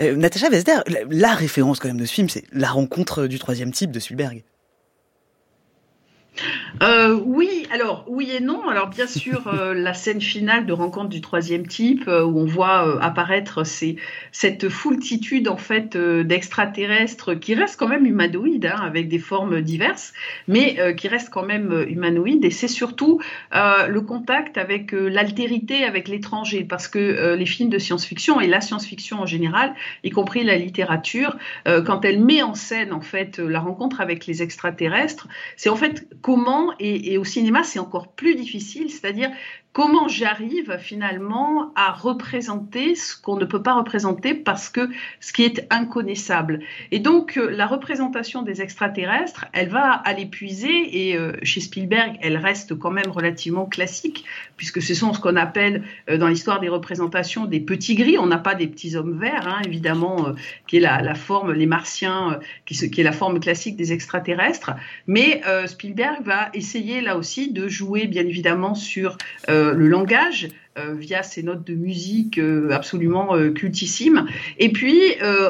[0.00, 0.78] Euh, Natacha Vester,
[1.10, 4.42] la référence quand même de ce film, c'est la rencontre du troisième type de Spielberg.
[6.82, 8.68] Euh, oui, alors oui et non.
[8.68, 12.46] Alors bien sûr, euh, la scène finale de rencontre du troisième type, euh, où on
[12.46, 13.96] voit apparaître ces,
[14.32, 20.12] cette foultitude en fait d'extraterrestres qui restent quand même humanoïdes, hein, avec des formes diverses,
[20.46, 22.44] mais qui restent quand même humanoïdes.
[22.44, 23.20] Et c'est surtout
[23.52, 29.20] le contact avec l'altérité, avec l'étranger, parce que les films de science-fiction et la science-fiction
[29.20, 29.74] en général,
[30.04, 34.42] y compris la littérature, quand elle met en scène en fait la rencontre avec les
[34.42, 39.30] extraterrestres, c'est en fait comment, et, au cinéma c'est encore plus difficile, c'est-à-dire
[39.72, 44.88] comment j'arrive finalement à représenter ce qu'on ne peut pas représenter parce que
[45.20, 46.60] ce qui est inconnaissable.
[46.90, 52.16] Et donc euh, la représentation des extraterrestres, elle va à l'épuiser et euh, chez Spielberg,
[52.22, 54.24] elle reste quand même relativement classique
[54.56, 58.18] puisque ce sont ce qu'on appelle euh, dans l'histoire des représentations des petits gris.
[58.18, 60.34] On n'a pas des petits hommes verts, hein, évidemment,
[60.66, 64.72] qui est la, forme, les martiens, qui, qui, est la forme classique des extraterrestres.
[65.06, 69.16] Mais Spielberg va essayer là aussi de jouer bien évidemment sur
[69.74, 74.26] le langage euh, via ces notes de musique euh, absolument euh, cultissimes.
[74.58, 75.00] Et puis,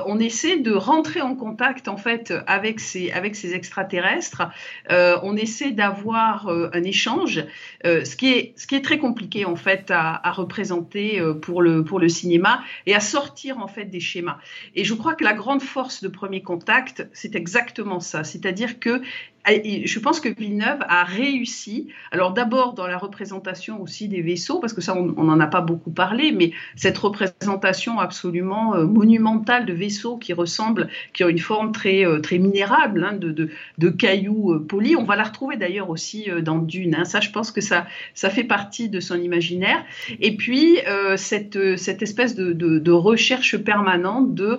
[0.07, 4.43] on essaie de rentrer en contact en fait avec ces, avec ces extraterrestres.
[4.91, 7.45] on essaie d'avoir un échange,
[7.85, 12.01] ce, qui est, ce qui est très compliqué en fait à, représenter pour, le, pour
[12.01, 14.39] le cinéma et à sortir en fait des schémas.
[14.75, 18.25] Et je crois que la grande force de Premier Contact, c'est exactement ça.
[18.25, 19.03] C'est-à-dire que
[19.49, 24.73] je pense que Villeneuve a réussi, alors d'abord dans la représentation aussi des vaisseaux, parce
[24.73, 29.73] que ça on n'en a pas beaucoup parlé, mais cette représentation absolument euh, monumentale de
[29.73, 34.67] vaisseaux qui ressemblent, qui ont une forme très, euh, très minérable, hein, de, cailloux euh,
[34.67, 37.05] polis, on va la retrouver d'ailleurs aussi dans Dune, hein.
[37.05, 39.85] ça je pense que ça, ça fait partie de son imaginaire,
[40.21, 40.79] et puis
[41.17, 44.59] cette, cette espèce de, recherche permanente de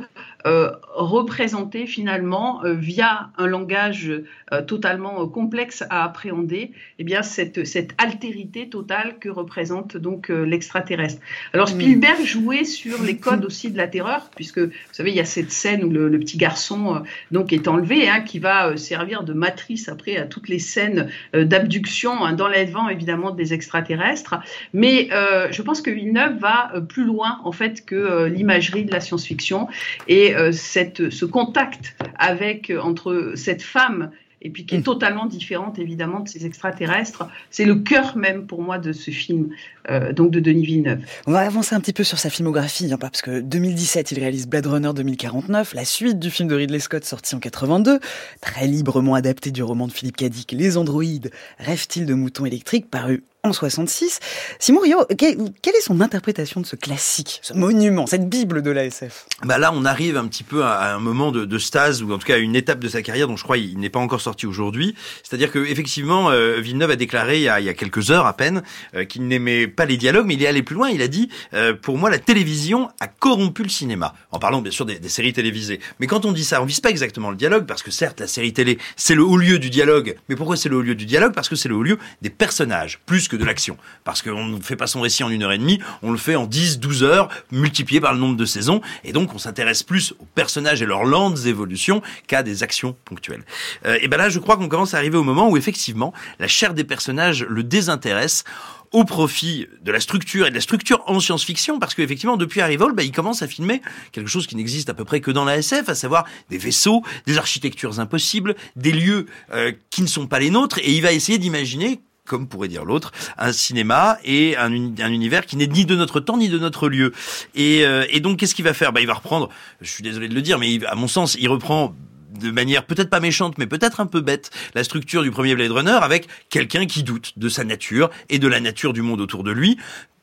[0.96, 4.12] représenter finalement via un langage
[4.52, 11.22] euh, totalement complexe à appréhender, eh bien cette, cette altérité totale que représente donc l'extraterrestre.
[11.54, 11.82] Alors hmm.
[11.82, 15.26] Spielberg jouait sur les codes aussi de la terreur, puisque vous savez il y a
[15.26, 19.90] cette scène où le, petit garçon donc est enlevé, hein, qui va servir de matrice
[19.90, 24.36] après à toutes les scènes d'abduction, hein, d'enlèvement évidemment des extraterrestres.
[24.74, 29.68] Mais je pense que Villeneuve va plus loin en fait que l'imagerie de la science-fiction
[30.08, 34.12] et euh, cette, ce contact avec euh, entre cette femme
[34.42, 34.84] et puis qui est mm.
[34.84, 37.28] totalement différente évidemment de ces extraterrestres.
[37.50, 39.50] C'est le cœur même pour moi de ce film,
[39.90, 41.02] euh, donc de Denis Villeneuve.
[41.28, 44.48] On va avancer un petit peu sur sa filmographie, hein, parce que 2017, il réalise
[44.48, 48.00] Blade Runner 2049, la suite du film de Ridley Scott sorti en 82,
[48.42, 53.24] très librement adapté du roman de Philippe Cadic, Les androïdes, rêvent-ils de moutons électriques, paru
[53.44, 54.20] en 66.
[54.60, 59.26] Simon Rio, quelle est son interprétation de ce classique, ce monument, cette bible de l'ASF?
[59.44, 62.28] Bah là, on arrive un petit peu à un moment de, stase ou en tout
[62.28, 64.46] cas à une étape de sa carrière dont je crois il n'est pas encore sorti
[64.46, 64.96] aujourd'hui.
[65.24, 68.26] C'est-à-dire que effectivement, euh, Villeneuve a déclaré il y a, il y a, quelques heures
[68.26, 68.62] à peine
[68.94, 70.90] euh, qu'il n'aimait pas les dialogues, mais il est allé plus loin.
[70.90, 74.72] Il a dit euh, pour moi la télévision a corrompu le cinéma, en parlant bien
[74.72, 75.80] sûr des, des, séries télévisées.
[76.00, 78.28] Mais quand on dit ça, on vise pas exactement le dialogue parce que certes la
[78.28, 80.16] série télé c'est le haut lieu du dialogue.
[80.28, 81.34] Mais pourquoi c'est le haut lieu du dialogue?
[81.34, 83.78] Parce que c'est le haut lieu des personnages plus que de l'action.
[84.04, 86.36] Parce qu'on ne fait pas son récit en une heure et demie, on le fait
[86.36, 88.82] en 10, 12 heures, multiplié par le nombre de saisons.
[89.04, 93.46] Et donc, on s'intéresse plus aux personnages et leurs lentes évolutions qu'à des actions ponctuelles.
[93.86, 96.48] Euh, et ben là, je crois qu'on commence à arriver au moment où, effectivement, la
[96.48, 98.44] chair des personnages le désintéresse
[98.92, 102.94] au profit de la structure et de la structure en science-fiction, parce qu'effectivement, depuis Arrival,
[102.94, 105.58] bah, il commence à filmer quelque chose qui n'existe à peu près que dans la
[105.58, 110.40] SF, à savoir des vaisseaux, des architectures impossibles, des lieux euh, qui ne sont pas
[110.40, 114.72] les nôtres, et il va essayer d'imaginer comme pourrait dire l'autre, un cinéma et un,
[114.72, 117.12] un, univers qui n'est ni de notre temps ni de notre lieu.
[117.56, 118.94] Et, euh, et donc, qu'est-ce qu'il va faire?
[118.94, 119.50] Bah, Il va reprendre,
[119.82, 121.96] je suis désolé de le dire, mais à mon sens, il reprend
[122.40, 125.72] de manière peut-être pas méchante, mais peut-être un peu bête, la structure du premier Blade
[125.72, 129.44] Runner avec quelqu'un qui doute de sa nature et de la nature du monde autour
[129.44, 129.78] de lui,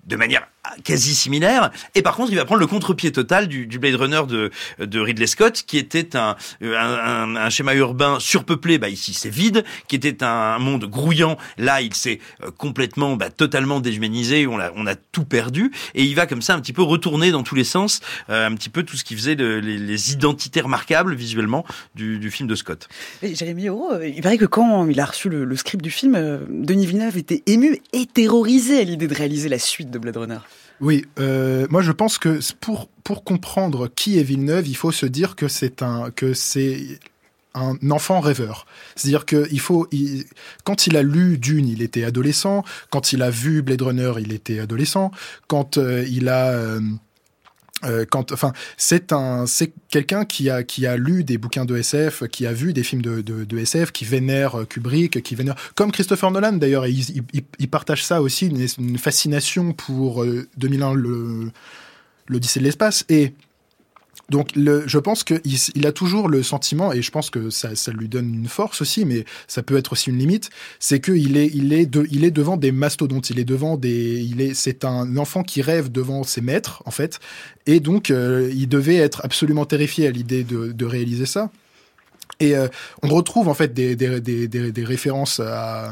[0.06, 0.46] de manière
[0.84, 1.70] quasi similaire.
[1.94, 5.64] Et par contre, il va prendre le contre-pied total du, Blade Runner de, Ridley Scott,
[5.66, 6.36] qui était un,
[7.50, 8.78] schéma urbain surpeuplé.
[8.78, 9.64] Bah ici, c'est vide.
[9.88, 11.36] Qui était un monde grouillant.
[11.58, 14.46] Là, il s'est euh, complètement, bah, totalement déshumanisé.
[14.46, 15.72] On a, tout perdu.
[15.94, 18.00] Et il va comme ça un petit peu retourner dans tous les sens,
[18.30, 22.54] euh, un petit peu tout ce qui faisait les, identités remarquables visuellement du, film de
[22.54, 22.88] Scott.
[23.22, 26.16] Jérémy euh, il paraît que quand il a reçu le script du film,
[26.48, 30.38] Denis Villeneuve était ému et terrorisé à l'idée de réaliser la suite de Blade Runner.
[30.80, 35.06] Oui, euh, moi je pense que pour pour comprendre qui est Villeneuve, il faut se
[35.06, 36.98] dire que c'est un que c'est
[37.56, 38.66] un enfant rêveur.
[38.94, 39.88] C'est-à-dire que il faut,
[40.64, 42.64] quand il a lu Dune, il était adolescent.
[42.90, 45.10] Quand il a vu Blade Runner, il était adolescent.
[45.48, 46.80] Quand euh, il a euh,
[47.84, 51.76] euh, quand, enfin, c'est un, c'est quelqu'un qui a qui a lu des bouquins de
[51.76, 55.56] SF, qui a vu des films de, de, SF, qui vénère euh, Kubrick, qui vénère,
[55.74, 60.24] comme Christopher Nolan d'ailleurs, il, il, il, partage ça aussi, une, fascination pour
[60.56, 61.50] 2001 euh, le
[62.28, 63.04] l'Odyssée de l'espace.
[63.08, 63.34] Et
[64.28, 65.40] donc, le, je pense qu'il
[65.74, 68.80] il a toujours le sentiment, et je pense que ça, ça, lui donne une force
[68.80, 72.24] aussi, mais ça peut être aussi une limite, c'est qu'il est, il est, de, il
[72.24, 75.92] est devant des mastodontes, il est devant des, il est, c'est un enfant qui rêve
[75.92, 77.20] devant ses maîtres, en fait,
[77.66, 81.50] et donc euh, il devait être absolument terrifié à l'idée de, de réaliser ça.
[82.38, 82.68] Et euh,
[83.02, 85.90] on retrouve en fait des, des, des, des références à,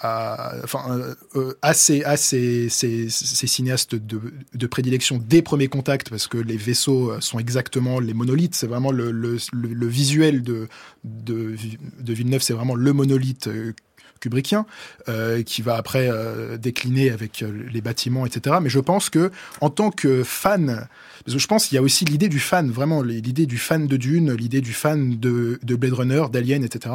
[0.00, 0.98] à, enfin,
[1.34, 4.20] euh, ces, à ces, ces, ces cinéastes de,
[4.54, 8.54] de, prédilection des premiers contacts, parce que les vaisseaux sont exactement les monolithes.
[8.54, 10.68] C'est vraiment le, le, le, visuel de,
[11.04, 11.56] de,
[12.00, 13.48] de Villeneuve, c'est vraiment le monolithe
[14.20, 14.66] kubrickien,
[15.08, 18.56] euh, qui va après euh, décliner avec euh, les bâtiments, etc.
[18.62, 20.86] Mais je pense que en tant que fan,
[21.24, 23.86] parce que je pense qu'il y a aussi l'idée du fan, vraiment l'idée du fan
[23.86, 26.94] de Dune, l'idée du fan de, de Blade Runner, d'Alien, etc.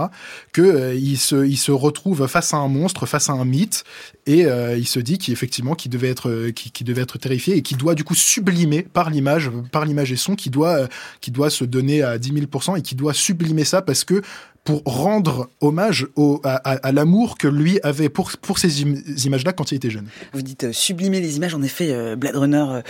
[0.52, 3.84] Que il se il se retrouve face à un monstre, face à un mythe,
[4.26, 4.46] et
[4.78, 7.96] il se dit qu'effectivement qu'il devait être qui, qui, devait être terrifié et qui doit
[7.96, 10.88] du coup sublimer par l'image, par l'image et son, qui doit
[11.22, 14.22] qui doit se donner à 10 000% et qui doit sublimer ça parce que
[14.64, 19.72] pour rendre hommage au, à, à, l'amour que lui avait pour, pour ces images-là quand
[19.72, 20.08] il était jeune.
[20.32, 21.54] Vous dites euh, sublimer les images.
[21.54, 22.82] En effet, euh, Blade Runner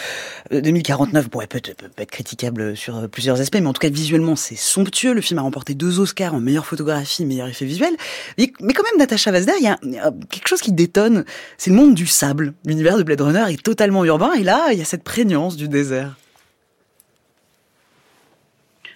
[0.52, 4.36] 2049 euh, pourrait peut, peut, être critiquable sur plusieurs aspects, mais en tout cas visuellement
[4.36, 5.14] c'est somptueux.
[5.14, 7.94] Le film a remporté deux Oscars en meilleure photographie, meilleur effet visuel.
[8.38, 11.26] Mais, quand même, Natasha Vazder, il y, a, quelque chose qui détonne.
[11.58, 12.54] C'est le monde du sable.
[12.66, 15.68] L'univers de Blade Runner est totalement urbain, et là, il y a cette prégnance du
[15.68, 16.16] désert.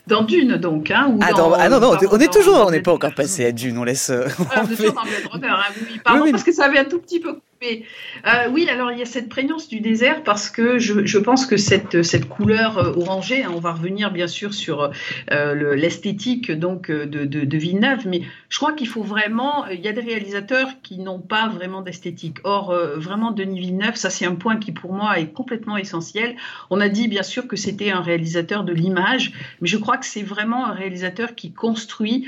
[0.07, 0.89] Dans Dune, donc.
[0.89, 3.45] Hein, ou ah, dans, ah non, non, on est toujours, on n'est pas encore passé
[3.45, 4.09] à Dune, on laisse.
[4.09, 6.65] Euh, ah, on est toujours dans Blade Runner, hein, oui, pardon, oui, parce que ça
[6.65, 10.23] avait un tout petit peu euh, oui, alors il y a cette prégnance du désert
[10.23, 14.27] parce que je, pense que cette, cette couleur euh, orangée, hein, on va revenir bien
[14.27, 14.91] sûr sur
[15.31, 19.93] euh, l'esthétique de, de, de, Villeneuve, mais je crois qu'il faut vraiment, il y a
[19.93, 22.37] des réalisateurs qui n'ont pas vraiment d'esthétique.
[22.43, 26.35] Or, vraiment Denis Villeneuve, ça c'est un point qui pour moi est complètement essentiel.
[26.69, 30.05] On a dit bien sûr que c'était un réalisateur de l'image, mais je crois que
[30.05, 32.27] c'est vraiment un réalisateur qui construit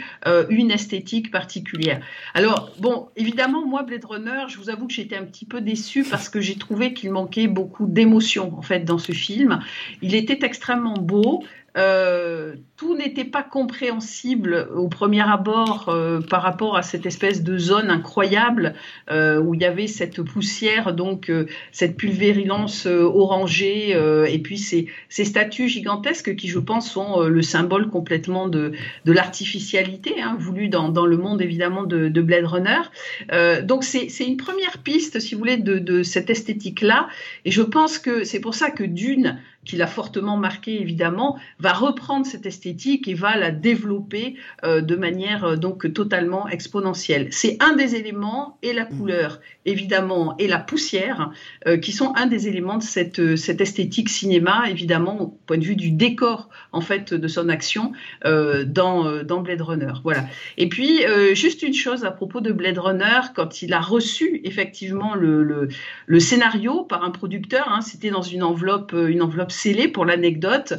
[0.50, 2.02] une esthétique particulière.
[2.34, 6.04] Alors bon, évidemment moi Blade Runner, je vous avoue que j'étais un petit peu déçue
[6.04, 9.60] parce que j'ai trouvé qu'il manquait beaucoup d'émotion en fait dans ce film.
[10.02, 11.44] Il était extrêmement beau,
[11.80, 17.58] euh, tout n'était pas compréhensible au premier abord euh, par rapport à cette espèce de
[17.58, 18.74] zone incroyable
[19.12, 21.32] euh, où il y avait cette poussière, donc
[21.72, 28.48] cette pulvérilence orangée, et puis ces, statues gigantesques qui, je pense, sont le symbole complètement
[28.48, 28.74] de,
[29.06, 33.64] l'artificialité hein, voulue dans, le monde évidemment de, de Blade Runner.
[33.64, 37.08] donc c'est une première piste, si vous voulez, de cette esthétique-là,
[37.46, 41.74] et je pense que c'est pour ça que Dune qui l'a fortement marqué évidemment, va
[41.74, 47.28] reprendre cette esthétique et va la développer euh, de manière euh, donc totalement exponentielle.
[47.30, 51.30] C'est un des éléments et la couleur évidemment et la poussière
[51.68, 55.66] euh, qui sont un des éléments de cette, cette esthétique cinéma évidemment au point de
[55.66, 57.92] vue du décor en fait de son action
[58.24, 59.94] dans, dans Blade Runner.
[60.04, 60.26] Voilà.
[60.58, 61.02] Et puis
[61.34, 65.68] juste une chose à propos de Blade Runner quand il a reçu effectivement le, le,
[66.08, 70.74] le scénario par un producteur, hein, c'était dans une enveloppe une enveloppe scellé pour l'anecdote.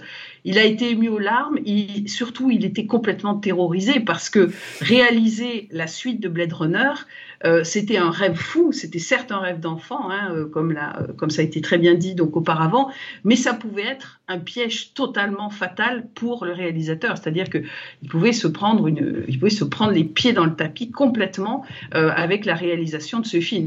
[0.44, 1.58] Il a été ému aux larmes.
[1.64, 6.92] Il, surtout, il était complètement terrorisé parce que réaliser la suite de Blade Runner,
[7.44, 8.72] euh, c'était un rêve fou.
[8.72, 11.94] C'était certes un rêve d'enfant, hein, euh, comme, la, comme ça a été très bien
[11.94, 12.90] dit donc auparavant,
[13.24, 17.18] mais ça pouvait être un piège totalement fatal pour le réalisateur.
[17.18, 17.58] C'est-à-dire que
[18.02, 18.88] il pouvait se prendre
[19.38, 21.64] pouvait se prendre les pieds dans le tapis complètement
[21.94, 23.66] euh, avec la réalisation de ce film.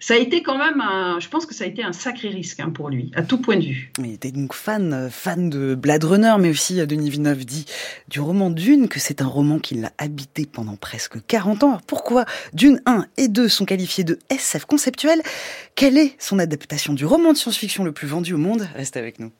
[0.00, 2.60] Ça a été quand même un, je pense que ça a été un sacré risque
[2.60, 3.92] hein, pour lui, à tout point de vue.
[3.98, 7.66] Il était donc fan, fan de Blade Runner, mais aussi Denis Villeneuve dit
[8.08, 11.68] du roman Dune que c'est un roman qui l'a habité pendant presque 40 ans.
[11.68, 15.20] Alors pourquoi Dune 1 et 2 sont qualifiés de SF conceptuel
[15.74, 18.68] Quelle est son adaptation du roman de science-fiction le plus vendu au monde?
[18.74, 19.32] Restez avec nous.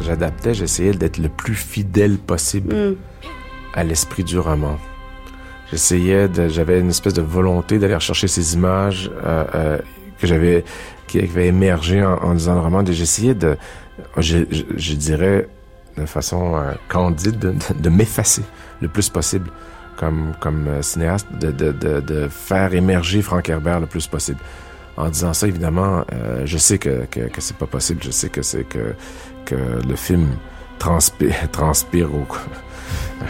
[0.00, 2.96] J'adaptais, j'essayais d'être le plus fidèle possible mm.
[3.74, 4.78] à l'esprit du roman.
[5.70, 9.78] J'essayais de, j'avais une espèce de volonté d'aller chercher ces images euh, euh,
[10.18, 10.64] que j'avais,
[11.08, 12.84] qui avaient émergé en, en lisant le roman.
[12.86, 13.56] J'essayais de,
[14.16, 14.38] je,
[14.76, 15.48] je, dirais
[15.96, 18.42] de façon euh, candide, de, de, m'effacer
[18.80, 19.50] le plus possible
[19.96, 24.38] comme, comme cinéaste de, de, de, de, faire émerger Frank Herbert le plus possible.
[24.96, 28.02] En disant ça, évidemment, euh, je sais que, que, que c'est pas possible.
[28.02, 28.94] Je sais que c'est que,
[29.44, 30.28] que le film
[30.78, 32.26] transpire, transpire au,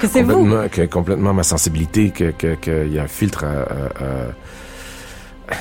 [0.00, 0.46] que c'est vous.
[0.70, 5.56] Que complètement ma sensibilité, que qu'il que y a un filtre à, à, à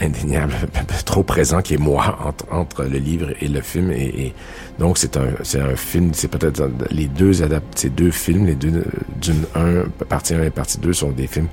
[0.00, 0.54] indéniable,
[1.04, 4.34] trop présent qui est moi entre, entre le livre et le film et, et
[4.78, 8.54] donc c'est un c'est un film c'est peut-être les deux adaptés ces deux films les
[8.54, 8.84] deux
[9.20, 11.48] d'une un partie 1 et partie 2 sont des films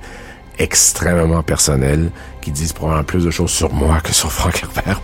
[0.60, 5.00] extrêmement personnels qui disent probablement plus de choses sur moi que sur Frank Herbert.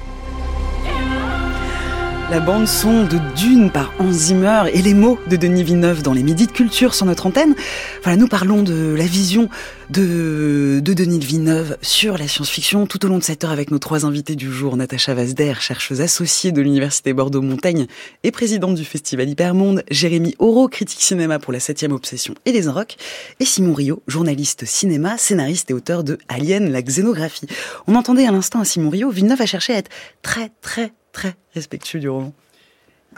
[2.29, 6.13] La bande son de Dune par Hans Zimmer et les mots de Denis Villeneuve dans
[6.13, 7.55] les Midis de Culture sur notre antenne.
[8.03, 9.49] Voilà, nous parlons de la vision
[9.91, 13.79] de, de Denis Villeneuve sur la science-fiction tout au long de cette heure avec nos
[13.79, 14.77] trois invités du jour.
[14.77, 17.87] Natacha Vazder, chercheuse associée de l'Université Bordeaux-Montaigne
[18.25, 19.85] et présidente du Festival Hypermonde.
[19.89, 22.97] Jérémy Auro, critique cinéma pour la 7 Obsession et les Inrocks.
[23.39, 27.47] Et Simon Rio, journaliste cinéma, scénariste et auteur de Alien, la xénographie.
[27.87, 29.91] On entendait à l'instant à Simon Rio, Villeneuve a cherché à être
[30.23, 32.35] très, très, très respectueux du roman.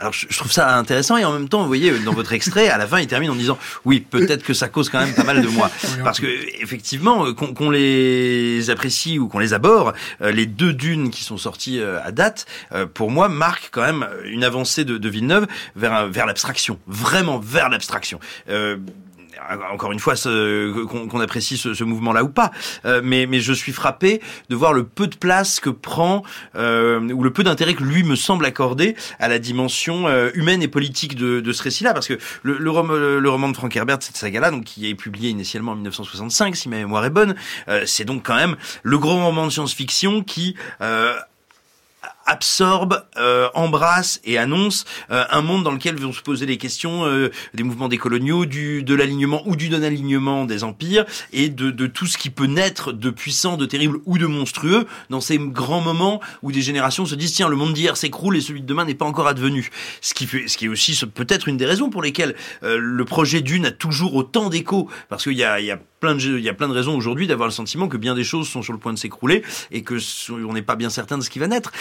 [0.01, 2.77] Alors je, trouve ça intéressant et en même temps, vous voyez, dans votre extrait, à
[2.77, 5.41] la fin, il termine en disant oui, peut-être que ça cause quand même pas mal
[5.41, 5.69] de moi,
[6.05, 6.27] parce que
[6.61, 12.13] effectivement, qu'on les apprécie ou qu'on les aborde, les deux dunes qui sont sorties à
[12.13, 12.45] date,
[12.93, 17.67] pour moi, marquent quand même une avancée de, de Villeneuve vers vers l'abstraction, vraiment vers
[17.67, 18.21] l'abstraction.
[18.49, 18.77] Euh,
[19.71, 22.51] encore une fois, qu'on apprécie ce, ce mouvement-là ou pas,
[22.85, 26.23] euh, mais, mais je suis frappé de voir le peu de place que prend
[26.55, 30.61] euh, ou le peu d'intérêt que lui me semble accorder à la dimension euh, humaine
[30.61, 33.75] et politique de, de ce récit-là, parce que le, le, roman, le roman de Frank
[33.75, 37.35] Herbert, cette saga-là, donc qui est publié initialement en 1965, si ma mémoire est bonne,
[37.67, 41.13] euh, c'est donc quand même le grand roman de science-fiction qui euh,
[42.29, 47.05] absorbe, euh, embrasse et annonce euh, un monde dans lequel vont se poser les questions
[47.05, 51.87] euh, des mouvements décoloniaux, du de l'alignement ou du non-alignement des empires et de, de
[51.87, 55.81] tout ce qui peut naître de puissant, de terrible ou de monstrueux dans ces grands
[55.81, 58.85] moments où des générations se disent tiens le monde d'hier s'écroule et celui de demain
[58.85, 59.71] n'est pas encore advenu.
[60.01, 63.41] Ce qui fait, ce qui est aussi peut-être une des raisons pour lesquelles le projet
[63.41, 66.49] d'une a toujours autant d'écho parce qu'il y a, y a plein de, il y
[66.49, 68.79] a plein de raisons aujourd'hui d'avoir le sentiment que bien des choses sont sur le
[68.79, 69.97] point de s'écrouler et que
[70.31, 71.71] on n'est pas bien certain de ce qui va naître.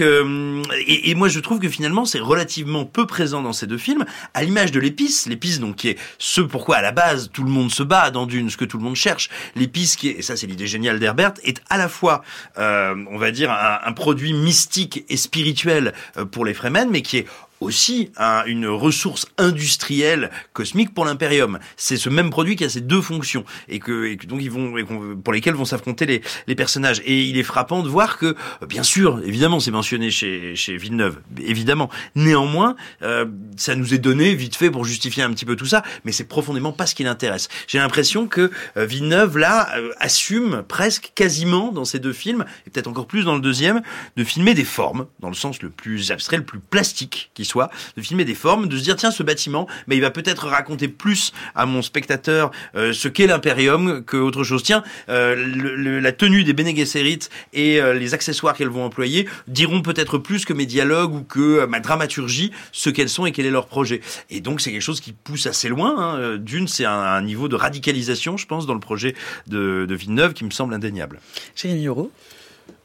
[0.00, 4.04] Euh, et, moi je trouve que finalement c'est relativement peu présent dans ces deux films,
[4.34, 7.50] à l'image de l'épice, l'épice donc qui est ce pourquoi à la base tout le
[7.50, 9.28] monde se bat dans Dune, ce que tout le monde cherche.
[9.56, 12.22] L'épice qui est, et ça c'est l'idée géniale d'Herbert, est à la fois,
[12.58, 17.02] euh, on va dire, un, un, produit mystique et spirituel euh, pour les Fremen, mais
[17.02, 17.26] qui est
[17.60, 21.58] aussi un, une ressource industrielle cosmique pour l'impérium.
[21.76, 24.50] C'est ce même produit qui a ces deux fonctions et que, et que donc ils
[24.50, 27.02] vont et pour lesquelles vont s'affronter les, les personnages.
[27.04, 28.36] Et il est frappant de voir que,
[28.68, 31.90] bien sûr, évidemment, c'est mentionné chez, chez Villeneuve, évidemment.
[32.14, 35.82] Néanmoins, euh, ça nous est donné vite fait pour justifier un petit peu tout ça,
[36.04, 37.48] mais c'est profondément pas ce qui l'intéresse.
[37.66, 42.70] J'ai l'impression que euh, Villeneuve là euh, assume presque quasiment dans ces deux films et
[42.70, 43.82] peut-être encore plus dans le deuxième
[44.16, 47.70] de filmer des formes dans le sens le plus abstrait, le plus plastique qui soit,
[47.96, 50.88] de filmer des formes, de se dire tiens ce bâtiment, mais il va peut-être raconter
[50.88, 54.62] plus à mon spectateur euh, ce qu'est l'impérium que autre chose.
[54.62, 57.20] Tiens, euh, la tenue des Bene Gesserit
[57.52, 61.66] et euh, les accessoires qu'elles vont employer diront peut-être plus que mes dialogues ou que
[61.66, 64.00] ma dramaturgie ce qu'elles sont et quel est leur projet.
[64.30, 65.96] Et donc c'est quelque chose qui pousse assez loin.
[65.98, 66.36] Hein.
[66.36, 69.14] D'une, c'est un, niveau de radicalisation, je pense, dans le projet
[69.46, 71.20] de, de Villeneuve qui me semble indéniable.
[71.56, 72.12] Jérémy Euro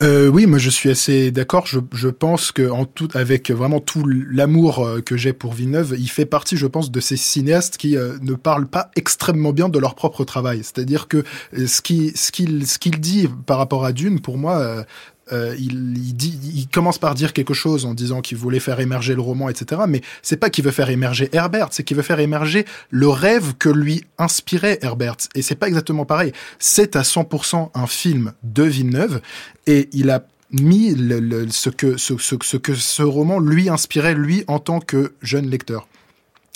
[0.04, 1.66] euh, oui, moi je suis assez d'accord.
[1.66, 6.10] Je, pense que en tout, avec vraiment tout l'amour euh, que j'ai pour Villeneuve, il
[6.10, 9.80] fait partie, je pense, de ces cinéastes qui euh, ne parlent pas extrêmement bien de
[9.80, 10.58] leur propre travail.
[10.58, 11.24] C'est-à-dire que
[11.54, 14.86] ce qui, ce qu'il, dit par rapport à Dune, pour moi,
[15.32, 19.48] euh, il, commence par dire quelque chose en disant qu'il voulait faire émerger le roman,
[19.48, 19.82] etc.
[19.88, 23.54] Mais c'est pas qu'il veut faire émerger Herbert, c'est qu'il veut faire émerger le rêve
[23.58, 25.18] que lui inspirait Herbert.
[25.36, 26.34] Et c'est pas exactement pareil.
[26.60, 29.22] C'est à 100% un film de Villeneuve
[29.66, 30.96] et il a mis
[31.52, 35.88] ce, que, ce que ce roman lui inspirait, lui, en tant que jeune lecteur.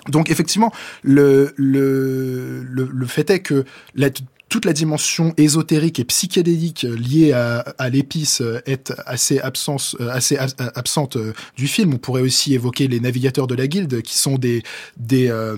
[0.09, 0.71] Donc effectivement,
[1.03, 3.65] le, le, le, le fait est que
[3.95, 4.09] la,
[4.57, 11.15] toute la dimension ésotérique et psychédélique liée à, l'épice est assez, assez absente
[11.55, 11.93] du film.
[11.93, 14.63] On pourrait aussi évoquer les navigateurs de la guilde, qui sont des,
[15.11, 15.57] euh,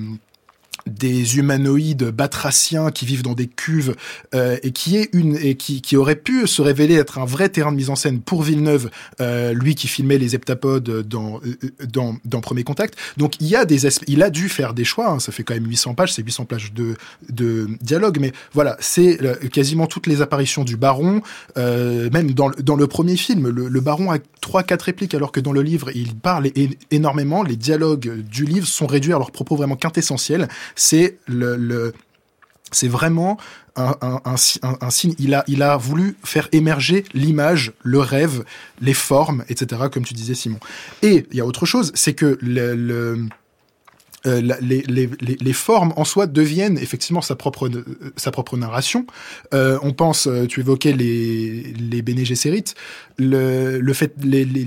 [0.89, 3.95] des humanoïdes batraciens qui vivent dans des cuves
[4.35, 7.49] euh, et qui est une et qui, qui aurait pu se révéler être un vrai
[7.49, 8.89] terrain de mise en scène pour Villeneuve,
[9.21, 11.39] euh, lui qui filmait les heptapodes dans
[11.87, 12.95] dans, dans Premier Contact.
[13.17, 15.09] Donc il y a des il a dû faire des choix.
[15.09, 16.95] Hein, ça fait quand même 800 pages, c'est 800 pages de
[17.29, 19.19] de dialogue, mais voilà, c'est
[19.51, 21.21] quasiment toutes les apparitions du Baron,
[21.57, 25.31] euh, même dans dans le premier film, le, le Baron a trois quatre répliques alors
[25.31, 26.49] que dans le livre il parle
[26.91, 27.43] énormément.
[27.43, 30.47] Les dialogues du livre sont réduits à leurs propos vraiment quintessentiels
[30.79, 31.93] c'est le, le
[32.71, 33.37] c'est vraiment
[33.75, 35.15] un, un, un, un, signe.
[35.17, 38.43] Il a, il a voulu faire émerger l'image, le rêve,
[38.79, 40.59] les formes, etc., comme tu disais, Simon.
[41.01, 43.25] Et il y a autre chose, c'est que le, le
[44.25, 47.85] euh, les, les, les, formes en soi deviennent effectivement sa propre euh,
[48.17, 49.05] sa propre narration.
[49.53, 52.23] Euh, on pense, euh, tu évoquais les les Bene
[53.17, 54.65] Le, le fait les les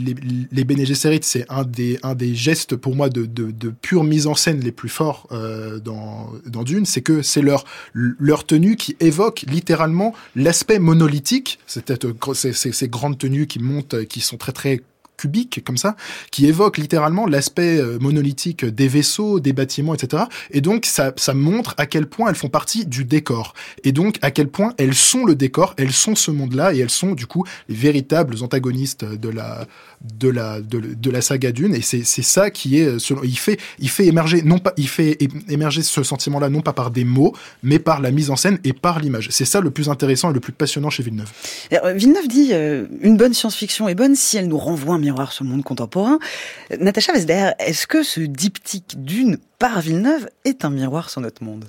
[0.50, 0.84] les Bene
[1.22, 4.60] c'est un des un des gestes pour moi de de, de pure mise en scène
[4.60, 9.44] les plus forts euh, dans dans Dune, c'est que c'est leur leur tenue qui évoque
[9.48, 11.92] littéralement l'aspect monolithique, c'est
[12.34, 14.80] ces, ces, ces grandes tenues qui montent, qui sont très très
[15.16, 15.96] cubique comme ça,
[16.30, 20.24] qui évoque littéralement l'aspect euh, monolithique des vaisseaux, des bâtiments, etc.
[20.50, 23.54] Et donc ça, ça montre à quel point elles font partie du décor.
[23.84, 26.90] Et donc à quel point elles sont le décor, elles sont ce monde-là, et elles
[26.90, 29.66] sont du coup les véritables antagonistes de la
[30.18, 31.74] de la de, la saga Dune.
[31.74, 35.18] Et c'est ça qui est selon, il fait il fait émerger non pas il fait
[35.48, 38.72] émerger ce sentiment-là non pas par des mots, mais par la mise en scène et
[38.72, 39.28] par l'image.
[39.30, 41.30] C'est ça le plus intéressant et le plus passionnant chez Villeneuve.
[41.72, 45.44] Euh, Villeneuve dit euh, une bonne science-fiction est bonne si elle nous renvoie miroir ce
[45.44, 46.18] monde contemporain.
[46.78, 51.64] Natacha Vesder, est-ce que ce diptyque d'une par Villeneuve est un miroir sur notre monde?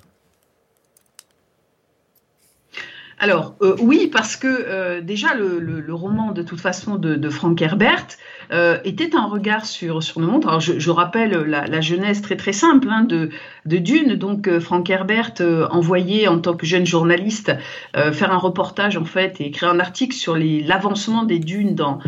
[3.24, 8.08] Alors euh, oui, parce que euh, déjà le, roman de toute façon de, Frank Herbert
[8.52, 10.46] euh, était un regard sur, sur le monde.
[10.46, 13.30] Alors je, rappelle la, jeunesse très très simple hein, de,
[13.66, 14.16] de Dune.
[14.16, 15.34] Donc Frank Herbert
[15.72, 17.52] envoyé en tant que jeune journaliste
[17.94, 22.00] faire un reportage en fait et écrire un article sur l'avancement des dunes dans,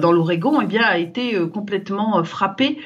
[0.00, 2.78] dans l'Oregon, eh bien a été complètement frappé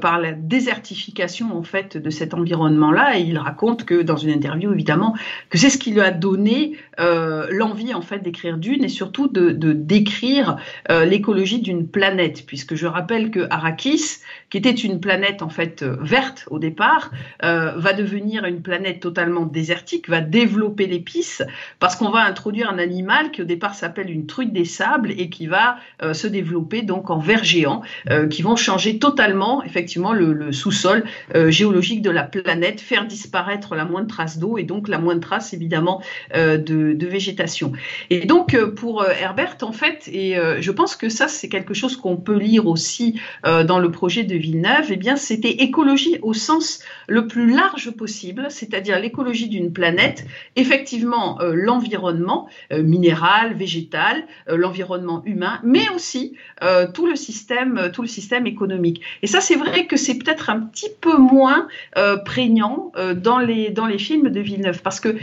[0.00, 3.18] par la désertification en fait de cet environnement-là.
[3.18, 5.14] Et il raconte que dans une interview évidemment
[5.50, 9.28] que c'est ce qui lui a donné euh, l'envie en fait d'écrire Dune et surtout
[9.28, 10.56] de, décrire
[10.90, 14.18] euh, l'écologie d'une planète, puisque je rappelle que Arrakis,
[14.52, 17.10] qui était une planète en fait euh, verte au départ,
[17.42, 21.42] va devenir une planète totalement désertique, va développer l'épice,
[21.80, 25.28] parce qu'on va introduire un animal qui au départ s'appelle une truite des sables et
[25.28, 25.76] qui va
[26.12, 27.82] se développer donc en vers géants,
[28.30, 31.04] qui vont changer totalement effectivement le, sous-sol
[31.48, 35.52] géologique de la planète, faire disparaître la moindre trace d'eau et donc la moindre trace
[35.52, 36.02] évidemment
[36.34, 36.56] de,
[36.92, 37.72] de végétation.
[38.10, 41.48] Et donc euh, pour euh, Herbert, en fait, et euh, je pense que ça c'est
[41.48, 46.18] quelque chose qu'on peut lire aussi dans le projet de Villeneuve, eh bien c'était écologie
[46.22, 50.26] au sens le plus large possible, c'est-à-dire l'écologie d'une planète,
[50.56, 56.34] effectivement l'environnement minéral, végétal, l'environnement humain, mais aussi
[56.94, 59.00] tout le système, tout le système économique.
[59.22, 61.68] Et ça c'est vrai que c'est peut-être un petit peu moins
[62.24, 65.16] prégnant dans les dans les films de Villeneuve, parce que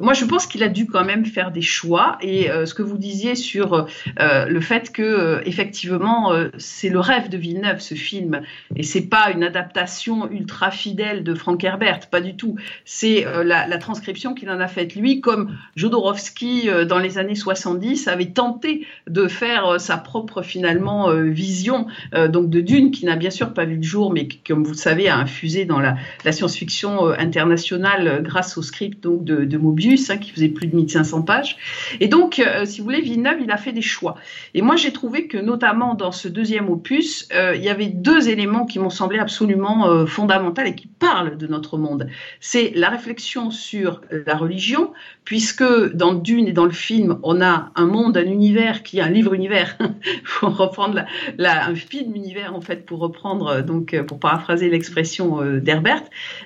[0.00, 2.18] moi, je pense qu'il a dû quand même faire des choix.
[2.20, 3.86] Et euh, ce que vous disiez sur
[4.20, 8.42] euh, le fait que, euh, effectivement, c'est le rêve de Villeneuve, ce film,
[8.76, 12.56] et c'est pas une adaptation ultra fidèle de Frank Herbert, pas du tout.
[12.84, 18.30] C'est la, transcription qu'il en a faite lui, comme Jodorowsky dans les années 70 avait
[18.30, 23.64] tenté de faire sa propre finalement vision donc de Dune, qui n'a bien sûr pas
[23.64, 27.08] vu le jour, mais qui, comme vous le savez, a infusé dans la, la science-fiction
[27.08, 31.56] internationale grâce au script donc de, de Mobius Hein, qui faisait plus de 1500 pages.
[32.00, 34.16] Et donc, euh, si vous voulez, Villeneuve, il a fait des choix.
[34.54, 38.28] Et moi, j'ai trouvé que, notamment dans ce deuxième opus, euh, il y avait deux
[38.28, 42.08] éléments qui m'ont semblé absolument euh, fondamentaux et qui parlent de notre monde.
[42.40, 44.92] C'est la réflexion sur la religion,
[45.24, 45.64] puisque
[45.94, 49.10] dans Dune et dans le film, on a un monde, un univers qui est un
[49.10, 49.76] livre-univers,
[50.38, 51.04] pour reprendre
[51.36, 56.02] la, un film-univers, en fait, pour reprendre, donc, pour paraphraser l'expression d'Herbert.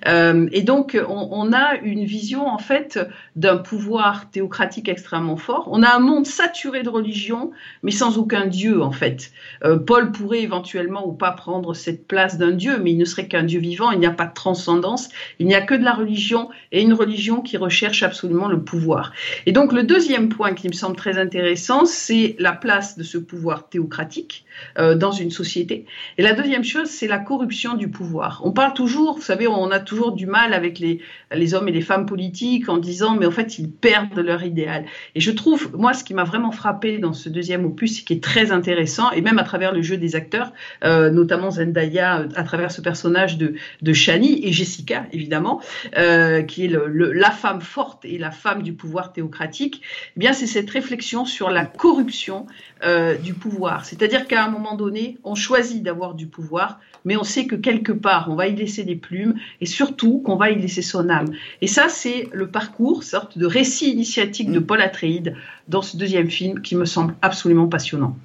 [0.07, 2.99] et donc, on, on a une vision, en fait,
[3.39, 5.69] d'un pouvoir théocratique extrêmement fort.
[5.71, 7.53] On a un monde saturé de religion,
[7.85, 9.31] mais sans aucun dieu en fait.
[9.65, 13.29] Euh, Paul pourrait éventuellement ou pas prendre cette place d'un dieu, mais il ne serait
[13.29, 15.09] qu'un dieu vivant, il n'y a pas de transcendance,
[15.39, 19.13] il n'y a que de la religion et une religion qui recherche absolument le pouvoir.
[19.47, 23.19] Et donc le deuxième point qui me semble très intéressant, c'est la place de ce
[23.19, 24.47] pouvoir théocratique
[24.81, 25.87] euh, dans une société.
[26.17, 28.41] Et la deuxième chose, c'est la corruption du pouvoir.
[28.43, 31.01] On parle toujours, vous savez, on a toujours du mal avec les,
[31.33, 34.87] les hommes et les femmes politiques en disant mais en fait, ils perdent leur idéal.
[35.15, 38.23] Et je trouve, moi, ce qui m'a vraiment frappé dans ce deuxième opus, qui est
[38.23, 40.53] très intéressant, et même à travers le jeu des acteurs,
[40.85, 45.61] euh, notamment Zendaya, à travers ce personnage de, de Shani et Jessica, évidemment,
[45.97, 49.83] euh, qui est la femme forte et la femme du pouvoir théocratique,
[50.17, 52.47] eh bien, c'est cette réflexion sur la corruption
[52.85, 53.85] euh, du pouvoir.
[53.85, 57.93] C'est-à-dire qu'à un moment donné, on choisit d'avoir du pouvoir, mais on sait que quelque
[57.93, 61.33] part, on va y laisser des plumes et surtout qu'on va y laisser son âme.
[61.61, 65.35] Et ça, c'est le parcours, sorte de récit initiatique de Paul Atreides
[65.67, 68.17] dans ce deuxième film qui me semble absolument passionnant.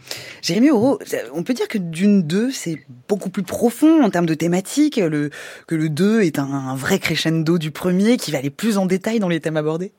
[0.41, 0.99] Jérémy Auro,
[1.33, 5.29] on peut dire que Dune 2, c'est beaucoup plus profond en termes de thématique, le,
[5.67, 8.85] que le 2 est un, un vrai crescendo du premier qui va aller plus en
[8.85, 9.91] détail dans les thèmes abordés?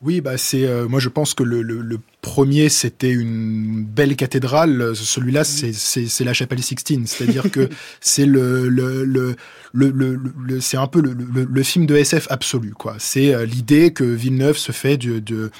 [0.00, 4.94] Oui, bah c'est moi je pense que le, le, premier c'était une belle cathédrale.
[4.94, 7.68] Celui-là c'est c'est la chapelle Sixtine, c'est-à-dire que
[8.00, 9.34] c'est le le, le
[9.72, 12.94] le, c'est un peu le, film de SF absolu quoi.
[12.98, 15.50] C'est l'idée que Villeneuve se fait de, de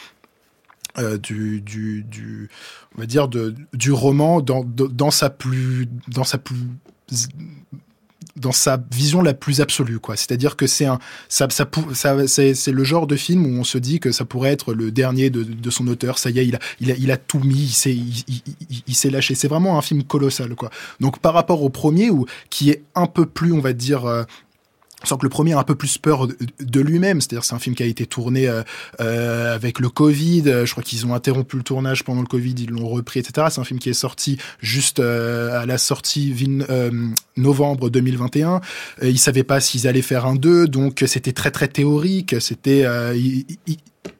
[1.16, 2.49] du, du, du,
[2.97, 6.57] on va dire de, du roman dans, dans sa plus dans sa plus
[8.41, 10.16] dans sa vision la plus absolue, quoi.
[10.16, 13.78] C'est-à-dire que c'est un, ça, ça, ça c'est le genre de film où on se
[13.78, 16.18] dit que ça pourrait être le dernier de, de son auteur.
[16.18, 18.24] Ça y est, il a, il a, il a tout mis, il s'est, il,
[18.86, 19.34] il, s'est lâché.
[19.34, 20.70] C'est vraiment un film colossal, quoi.
[21.01, 24.24] Donc par rapport au premier, où qui est un peu plus, on va dire, euh,
[25.05, 27.77] sans que le premier a un peu plus peur de, lui-même, c'est-à-dire c'est un film
[27.77, 28.63] qui a été tourné euh,
[29.01, 32.71] euh avec le Covid, je crois qu'ils ont interrompu le tournage pendant le Covid, ils
[32.71, 33.47] l'ont repris, etc.
[33.51, 36.35] C'est un film qui est sorti juste euh, à la sortie
[36.69, 36.91] euh,
[37.37, 38.61] novembre 2021.
[39.03, 42.85] ils savaient pas s'ils allaient faire un 2, donc c'était très très théorique, c'était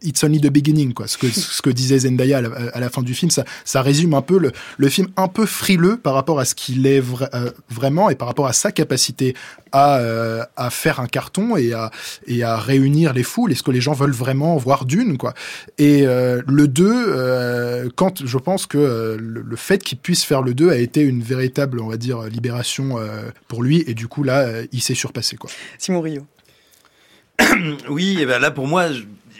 [0.03, 1.07] It's only the beginning, quoi.
[1.07, 4.23] Ce que, ce que disait Zendaya à la, fin du film, ça, ça résume un
[4.23, 8.11] peu le, le film un peu frileux par rapport à ce qu'il est euh, vraiment
[8.11, 9.35] et par rapport à sa capacité
[9.73, 11.91] à, euh, à faire un carton et à,
[12.27, 15.35] et à réunir les foules et ce que les gens veulent vraiment voir d'une, quoi.
[15.79, 20.71] Et euh, le 2, quand je pense que le, fait qu'il puisse faire le 2
[20.71, 22.97] a été une véritable, on va dire, libération
[23.49, 25.51] pour lui et du coup là, il s'est surpassé, quoi.
[25.79, 26.27] Simon Rio.
[27.89, 28.89] oui, et ben là pour moi,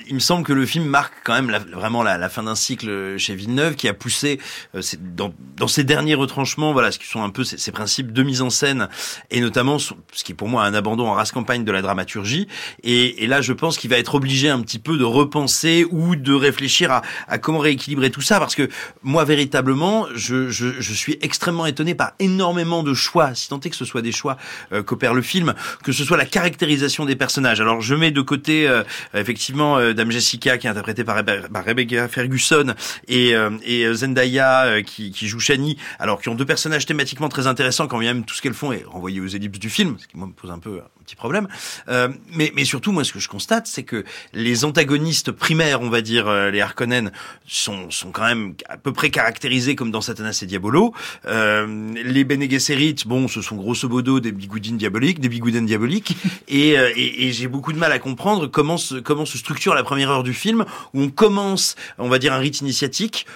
[0.09, 3.35] il me semble que le film marque quand même vraiment la, fin d'un cycle chez
[3.35, 4.41] Villeneuve qui a poussé
[4.75, 8.23] euh, dans, dans, ses derniers retranchements, voilà, ce qui sont un peu ses, principes de
[8.23, 8.89] mise en scène
[9.31, 9.95] et notamment ce
[10.25, 12.49] qui est pour moi un abandon en race campagne de la dramaturgie.
[12.83, 16.17] Et, et là, je pense qu'il va être obligé un petit peu de repenser ou
[16.17, 18.69] de réfléchir à, à comment rééquilibrer tout ça parce que
[19.03, 23.71] moi véritablement, je, je, je, suis extrêmement étonné par énormément de choix, si tant est
[23.71, 24.37] que ce soit des choix
[24.73, 25.55] euh, qu'opère le film,
[25.85, 27.61] que ce soit la caractérisation des personnages.
[27.61, 28.83] Alors je mets de côté euh,
[29.15, 31.17] effectivement euh, Dame Jessica qui est interprétée par,
[31.65, 32.75] Rebecca Ferguson
[33.09, 37.47] et, euh, et Zendaya euh, qui, joue Shani, alors qui ont deux personnages thématiquement très
[37.47, 40.17] intéressants quand même tout ce qu'elles font est renvoyé aux ellipses du film, ce qui
[40.17, 41.49] moi me pose un peu petit problème.
[41.89, 44.05] Euh, mais, mais surtout moi ce que je constate c'est que
[44.35, 47.11] les antagonistes primaires, on va dire les Harkonnen,
[47.47, 50.93] sont, sont quand même à peu près caractérisés comme dans Satanas et Diabolo.
[51.25, 56.17] les Bene Gesserit, bon, ce sont grosso modo des bigoudines diaboliques, des bigoudens diaboliques,
[56.49, 59.83] et, et, et j'ai beaucoup de mal à comprendre comment se, comment se structure la
[59.83, 63.27] première heure du film où on commence, on va dire, un rite initiatique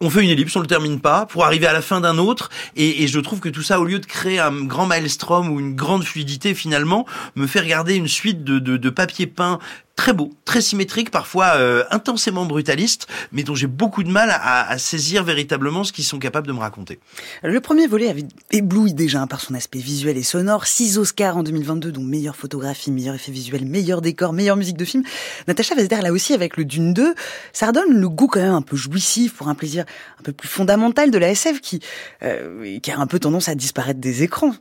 [0.00, 2.50] on fait une ellipse, on le termine pas, pour arriver à la fin d'un autre,
[2.76, 5.74] et, je trouve que tout ça, au lieu de créer un grand maelstrom ou une
[5.74, 9.58] grande fluidité, finalement, me fait regarder une suite de, de papier peint
[9.96, 14.78] très beau, très symétrique, parfois euh, intensément brutaliste, mais dont j'ai beaucoup de mal à,
[14.78, 17.00] saisir véritablement ce qu'ils sont capables de me raconter.
[17.42, 20.66] Le premier volet avait ébloui déjà par son aspect visuel et sonore.
[20.66, 24.84] Six Oscars en 2022, dont meilleure photographie, meilleur effet visuel, meilleur décor, meilleure musique de
[24.84, 25.02] film.
[25.48, 27.14] Natacha Vester, là aussi, avec le Dune 2,
[27.52, 29.84] ça redonne le goût quand même un peu jouissif pour un plaisir
[30.20, 31.80] un peu plus fondamental de la SF qui,
[32.22, 34.52] euh, qui a un peu tendance à disparaître des écrans.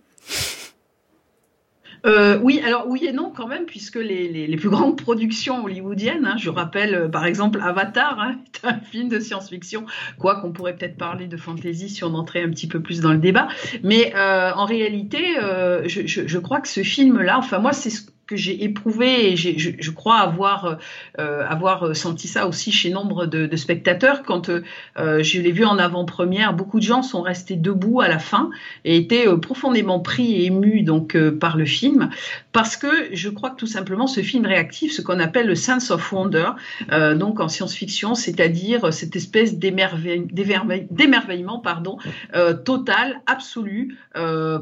[2.06, 6.26] Euh, oui, alors oui et non quand même, puisque les, les, plus grandes productions hollywoodiennes,
[6.26, 9.86] hein, je rappelle euh, par exemple Avatar, hein, est un film de science-fiction,
[10.20, 13.12] quoi qu'on pourrait peut-être parler de fantasy si on entrait un petit peu plus dans
[13.12, 13.48] le débat,
[13.84, 15.36] mais euh, en réalité,
[15.86, 19.36] je, je, je, crois que ce film-là, enfin moi c'est ce que j'ai éprouvé et
[19.36, 20.78] je, crois avoir
[21.20, 25.78] euh, avoir senti ça aussi chez nombre de, spectateurs quand euh, je l'ai vu en
[25.78, 28.50] avant-première beaucoup de gens sont restés debout à la fin
[28.84, 32.10] et étaient euh, profondément pris et émus donc euh, par le film.
[32.52, 35.92] Parce que je crois que tout simplement ce film réactive ce qu'on appelle le sense
[35.92, 36.50] of wonder
[36.92, 41.62] euh, donc en science-fiction c'est-à-dire cette espèce d'émerveillement
[42.64, 43.98] total absolu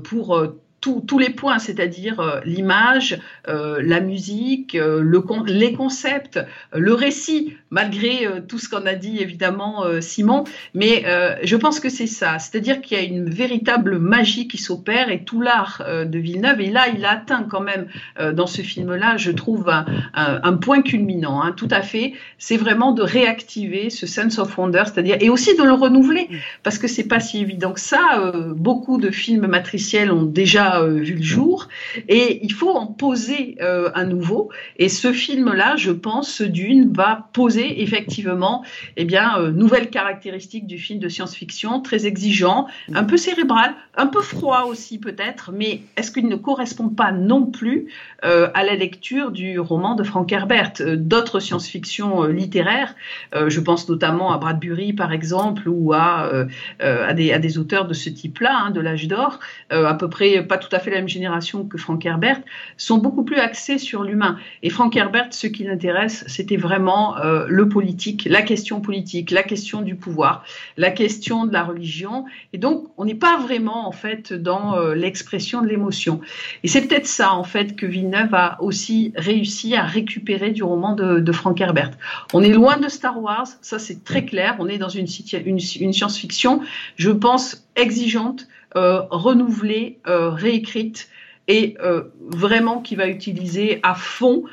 [0.03, 0.47] pour
[0.83, 6.39] tous les points, c'est-à-dire euh, l'image, euh, la musique, euh, le, les concepts,
[6.73, 10.43] le récit, malgré tout ce qu'on a dit évidemment Simon.
[10.73, 11.03] Mais
[11.43, 15.23] je pense que c'est ça, c'est-à-dire qu'il y a une véritable magie qui s'opère et
[15.23, 16.61] tout l'art de Villeneuve.
[16.61, 17.87] Et là, il a atteint quand même
[18.33, 21.41] dans ce film-là, je trouve un, un, point culminant.
[21.41, 25.55] Hein, tout à fait, c'est vraiment de réactiver ce sense of wonder, c'est-à-dire et aussi
[25.55, 26.29] de le renouveler,
[26.61, 28.33] parce que c'est pas si évident que ça.
[28.55, 31.67] beaucoup de films matriciels ont déjà euh, vu le jour
[32.07, 34.49] et il faut en poser euh, un nouveau.
[34.77, 38.63] Et ce film-là, je pense, Dune va poser effectivement,
[38.97, 44.07] eh bien, euh, nouvelles caractéristiques du film de science-fiction, très exigeant, un peu cérébral, un
[44.07, 47.87] peu froid aussi peut-être, mais est-ce qu'il ne correspond pas non plus
[48.21, 52.95] à la lecture du roman de Frank Herbert, d'autres science-fiction littéraires
[53.33, 56.45] Je pense notamment à Bradbury par exemple ou à,
[56.79, 60.41] à, des, à des auteurs de ce type-là, hein, de l'âge d'or, à peu près
[60.41, 62.41] pas tout à fait la même génération que Frank Herbert,
[62.77, 64.37] sont beaucoup plus axés sur l'humain.
[64.61, 69.43] Et Frank Herbert, ce qui l'intéresse, c'était vraiment euh, le politique, la question politique, la
[69.43, 70.43] question du pouvoir,
[70.77, 72.25] la question de la religion.
[72.53, 76.21] Et donc, on n'est pas vraiment, en fait, dans euh, l'expression de l'émotion.
[76.63, 80.93] Et c'est peut-être ça, en fait, que Villeneuve a aussi réussi à récupérer du roman
[80.95, 81.91] de, de Frank Herbert.
[82.33, 84.55] On est loin de Star Wars, ça c'est très clair.
[84.59, 85.07] On est dans une,
[85.45, 86.61] une, une science-fiction,
[86.95, 91.09] je pense, exigeante, renouvelée, euh, réécrite
[91.47, 94.43] et euh, vraiment qui va utiliser à fond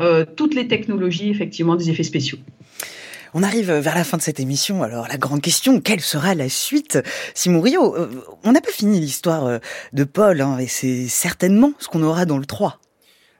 [0.00, 2.38] euh, toutes les technologies effectivement des effets spéciaux.
[3.32, 4.82] On arrive vers la fin de cette émission.
[4.82, 6.98] Alors, la grande question, quelle sera la suite?
[7.34, 8.08] Simon Rio, euh,
[8.42, 9.58] on n'a pas fini l'histoire euh,
[9.92, 12.80] de Paul, hein, et c'est certainement ce qu'on aura dans le 3.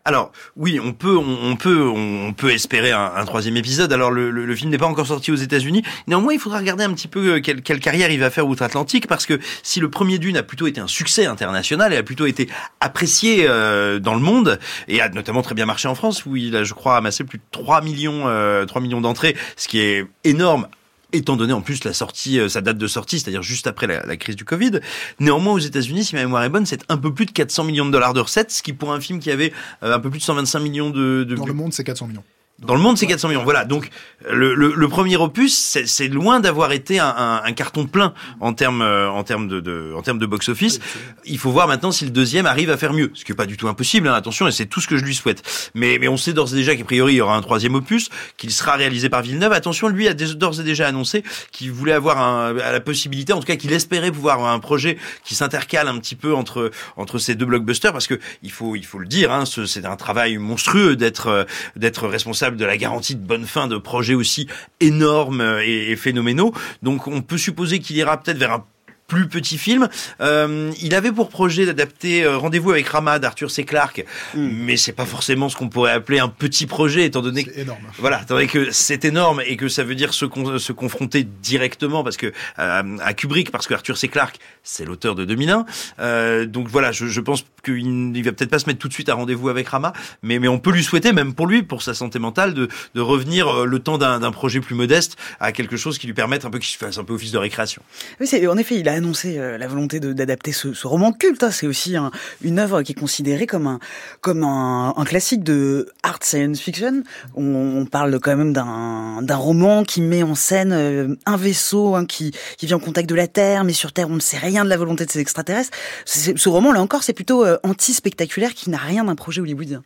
[0.07, 3.93] Alors oui, on peut, on, peut, on peut espérer un, troisième épisode.
[3.93, 5.83] Alors le, film n'est pas encore sorti aux États-Unis.
[6.07, 9.27] Néanmoins, il faudra regarder un petit peu euh, quelle, carrière il va faire outre-Atlantique, parce
[9.27, 12.49] que si le premier Dune a plutôt été un succès international et a plutôt été
[12.81, 16.57] apprécié euh, dans le monde et a notamment très bien marché en France, où il
[16.57, 20.07] a, je crois, amassé plus de 3 millions, euh, 3 millions d'entrées, ce qui est
[20.25, 20.67] énorme
[21.13, 24.05] étant donné en plus la sortie, euh, sa date de sortie, c'est-à-dire juste après la,
[24.05, 24.81] la, crise du Covid.
[25.19, 27.87] Néanmoins, aux États-Unis, si ma mémoire est bonne, c'est un peu plus de 400 millions
[27.87, 29.53] de dollars de recettes, ce qui pour un film qui avait
[29.83, 31.25] euh, un peu plus de 125 millions de...
[31.25, 31.37] de...
[31.37, 32.25] Dans le monde, c'est 400 millions.
[32.61, 33.43] Dans le monde, c'est 400 millions.
[33.43, 33.65] Voilà.
[33.65, 33.89] Donc,
[34.29, 38.53] le, le, le premier opus, c'est loin d'avoir été un, un, un, carton plein en
[38.53, 40.79] termes euh, en termes de, de en termes de box office.
[41.25, 43.47] Il faut voir maintenant si le deuxième arrive à faire mieux, ce qui est pas
[43.47, 44.09] du tout impossible.
[44.09, 45.71] Hein, attention, et c'est tout ce que je lui souhaite.
[45.75, 48.11] Mais mais on sait d'ores et déjà qu'a priori il y aura un troisième opus,
[48.37, 49.53] qu'il sera réalisé par Villeneuve.
[49.53, 53.47] Attention, lui a d'ores et déjà annoncé qu'il voulait avoir un, la possibilité, en tout
[53.47, 57.35] cas qu'il espérait pouvoir avoir un projet qui s'intercale un petit peu entre entre ces
[57.35, 60.95] deux blockbusters, parce que il faut il faut le dire, hein, c'est un travail monstrueux
[60.95, 64.47] d'être d'être responsable de la garantie de bonne fin de projets aussi
[64.81, 66.53] énormes et, phénoménaux.
[66.83, 68.65] Donc on peut supposer qu'il ira peut-être vers un
[69.11, 69.89] plus petit film.
[70.21, 73.65] Euh, il avait pour projet d'adapter euh, Rendez-vous avec Rama d'Arthur C.
[73.65, 74.05] Clarke,
[74.35, 74.49] mm.
[74.65, 77.83] mais c'est pas forcément ce qu'on pourrait appeler un petit projet, étant donné que énorme.
[77.99, 81.25] voilà, étant donné que c'est énorme et que ça veut dire se, con se confronter
[81.25, 84.07] directement parce que euh, à Kubrick, parce que Arthur C.
[84.07, 85.67] Clarke, c'est l'auteur de 2001.
[85.99, 88.93] Euh, donc voilà, je, je pense qu'il il va peut-être pas se mettre tout de
[88.93, 89.93] suite à Rendez-vous avec Rama,
[90.23, 93.01] mais mais on peut lui souhaiter, même pour lui, pour sa santé mentale, de de
[93.01, 96.51] revenir euh, le temps d'un projet plus modeste à quelque chose qui lui permette un
[96.51, 97.83] peu qu'il fasse un peu office de récréation.
[98.21, 101.43] Oui, c'est en effet, il a annoncé euh, la volonté d'adapter ce, roman culte.
[101.43, 101.51] Hein.
[101.51, 102.11] C'est aussi un,
[102.43, 103.81] une œuvre qui est considérée comme un,
[104.21, 107.03] comme un, classique de art science fiction.
[107.35, 112.33] On, parle quand même d'un roman qui met en scène euh, un vaisseau hein, qui,
[112.57, 114.71] qui vient en contact de la Terre, mais sur Terre on ne sait rien de
[114.71, 115.77] la volonté de ces extraterrestres.
[116.05, 119.83] Ce roman, là encore, c'est plutôt euh, anti-spectaculaire qui n'a rien d'un projet hollywoodien.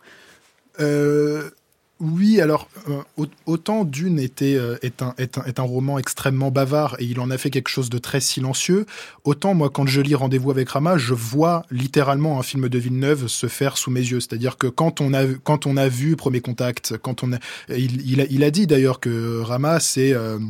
[2.01, 6.51] Oui, alors euh, autant Dune était euh, est un, est un est un roman extrêmement
[6.51, 8.85] bavard et il en a fait quelque chose de très silencieux.
[9.23, 13.29] Autant moi quand je lis Rendez-vous avec Rama, je vois littéralement un film de Villeneuve
[13.29, 14.19] se faire sous mes yeux.
[14.19, 17.31] C'est-à-dire que quand on a quand on a vu Premier Contact, quand on
[17.69, 20.41] il il a, dit d'ailleurs que Rama c'est euh,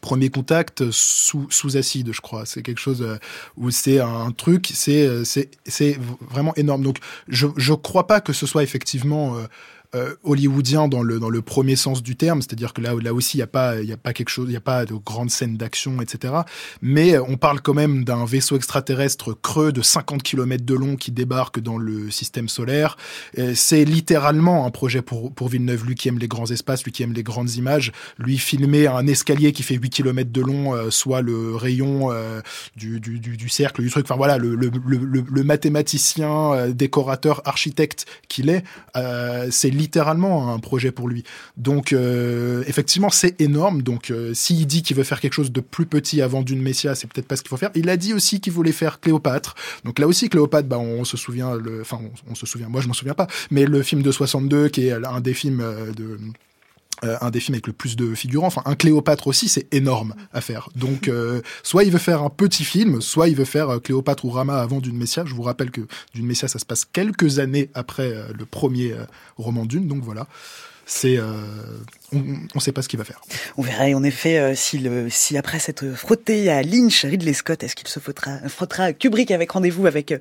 [0.00, 2.46] Premier contact sous, sous acide, je crois.
[2.46, 3.06] C'est quelque chose
[3.56, 6.82] où c'est un truc, c'est c'est vraiment énorme.
[6.82, 6.98] Donc
[7.28, 9.36] je je crois pas que ce soit effectivement
[9.94, 13.14] euh, euh, hollywoodien dans le dans le premier sens du terme, c'est-à-dire que là là
[13.14, 14.94] aussi il y a pas y a pas quelque chose, il y a pas de
[14.94, 16.34] grandes scènes d'action, etc.
[16.82, 21.10] Mais on parle quand même d'un vaisseau extraterrestre creux de 50 km de long qui
[21.10, 22.96] débarque dans le système solaire.
[23.54, 27.02] C'est littéralement un projet pour pour Villeneuve, lui qui aime les grands espaces, lui qui
[27.02, 30.90] aime les grandes images, lui filmer un escalier qui fait 8 km de long, euh,
[30.90, 32.40] soit le rayon euh,
[32.76, 34.04] du, du, du, cercle du truc.
[34.06, 38.64] Enfin voilà, le, le, le, le mathématicien, euh, décorateur, architecte qu'il est,
[39.50, 41.24] c'est littéralement un projet pour lui.
[41.56, 43.82] Donc euh, effectivement, c'est énorme.
[43.82, 46.94] Donc euh, s'il dit qu'il veut faire quelque chose de plus petit avant d'une Messia,
[46.94, 47.70] c'est peut-être pas ce qu'il faut faire.
[47.74, 49.54] Il a dit aussi qu'il voulait faire Cléopâtre.
[49.84, 52.88] Donc là aussi, Cléopâtre, bah, on, se souvient, enfin on, on, se souvient, moi je
[52.88, 55.62] m'en souviens pas, mais le film de 62 qui est un des films
[55.96, 56.18] de
[57.04, 58.46] euh, un des films avec le plus de figurants.
[58.46, 60.68] Enfin, un Cléopâtre aussi, c'est énorme à faire.
[60.74, 64.24] Donc, euh, soit il veut faire un petit film, soit il veut faire euh, Cléopâtre
[64.24, 65.24] ou Rama avant Dune Messia.
[65.26, 65.82] Je vous rappelle que
[66.14, 68.94] Dune Messia, ça se passe quelques années après le premier
[69.36, 69.86] roman Dune.
[69.88, 70.26] Donc voilà
[70.86, 71.24] c'est euh,
[72.12, 72.18] on
[72.54, 73.20] ne sait pas ce qu'il va faire.
[73.56, 77.62] On verra en effet euh, si, le, si après cette frottée à Lynch, Ridley Scott,
[77.62, 80.18] est-ce qu'il se frottera, frottera Kubrick avec rendez-vous avec euh,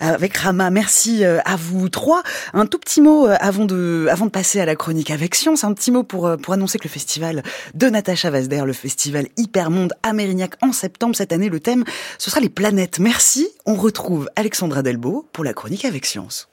[0.00, 0.70] avec Rama?
[0.70, 2.22] Merci à vous trois.
[2.52, 5.72] Un tout petit mot avant de avant de passer à la chronique avec science, un
[5.74, 7.42] petit mot pour pour annoncer que le festival
[7.74, 11.84] de Natacha Vazder, le festival Hypermonde à Mérignac en septembre cette année, le thème
[12.18, 12.98] ce sera les planètes.
[12.98, 13.48] Merci.
[13.66, 16.48] On retrouve Alexandra Delbo pour la chronique avec science.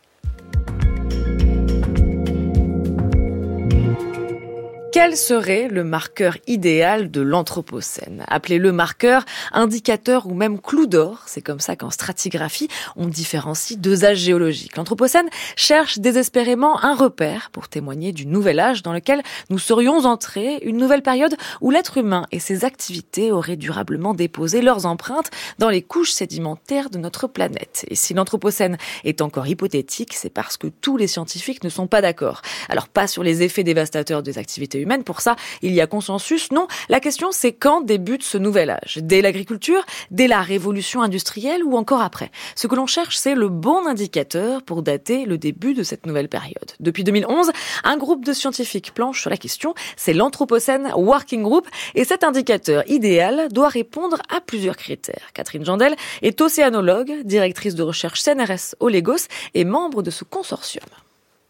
[4.93, 8.23] Quel serait le marqueur idéal de l'Anthropocène?
[8.27, 11.23] Appelez-le marqueur, indicateur ou même clou d'or.
[11.25, 14.77] C'est comme ça qu'en stratigraphie, on différencie deux âges géologiques.
[14.77, 20.59] L'Anthropocène cherche désespérément un repère pour témoigner du nouvel âge dans lequel nous serions entrés,
[20.61, 25.69] une nouvelle période où l'être humain et ses activités auraient durablement déposé leurs empreintes dans
[25.69, 27.83] les couches sédimentaires de notre planète.
[27.87, 32.01] Et si l'Anthropocène est encore hypothétique, c'est parce que tous les scientifiques ne sont pas
[32.01, 32.43] d'accord.
[32.69, 36.51] Alors pas sur les effets dévastateurs des activités Pour ça, il y a consensus.
[36.51, 38.99] Non, la question c'est quand débute ce nouvel âge?
[39.01, 42.31] Dès l'agriculture, dès la révolution industrielle ou encore après?
[42.55, 46.29] Ce que l'on cherche, c'est le bon indicateur pour dater le début de cette nouvelle
[46.29, 46.71] période.
[46.79, 47.51] Depuis 2011,
[47.84, 49.73] un groupe de scientifiques planche sur la question.
[49.95, 55.31] C'est l'Anthropocène Working Group et cet indicateur idéal doit répondre à plusieurs critères.
[55.34, 60.86] Catherine Jandel est océanologue, directrice de recherche CNRS au Lagos et membre de ce consortium.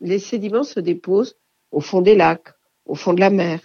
[0.02, 1.36] Les sédiments se déposent
[1.72, 2.50] au fond des lacs,
[2.86, 3.60] au fond de la mer.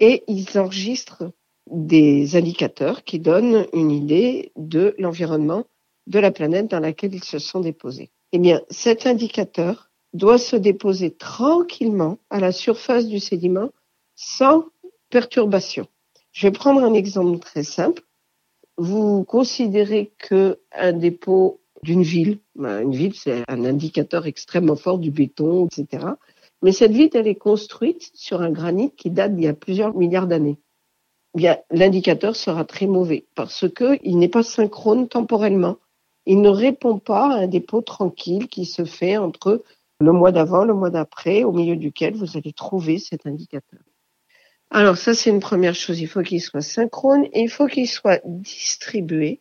[0.00, 1.32] Et ils enregistrent
[1.70, 5.64] des indicateurs qui donnent une idée de l'environnement
[6.06, 8.10] de la planète dans laquelle ils se sont déposés.
[8.32, 13.70] Eh bien, cet indicateur doit se déposer tranquillement à la surface du sédiment
[14.14, 14.64] sans
[15.10, 15.86] perturbation.
[16.32, 18.02] Je vais prendre un exemple très simple.
[18.76, 24.98] Vous considérez que un dépôt d'une ville, ben, une ville c'est un indicateur extrêmement fort
[24.98, 26.04] du béton, etc.
[26.62, 29.94] Mais cette ville, elle est construite sur un granit qui date d'il y a plusieurs
[29.94, 30.58] milliards d'années.
[31.34, 35.76] Bien, l'indicateur sera très mauvais parce que il n'est pas synchrone temporellement.
[36.24, 39.62] Il ne répond pas à un dépôt tranquille qui se fait entre
[40.00, 43.80] le mois d'avant, le mois d'après, au milieu duquel vous allez trouver cet indicateur.
[44.70, 46.00] Alors ça, c'est une première chose.
[46.00, 49.40] Il faut qu'il soit synchrone et il faut qu'il soit distribué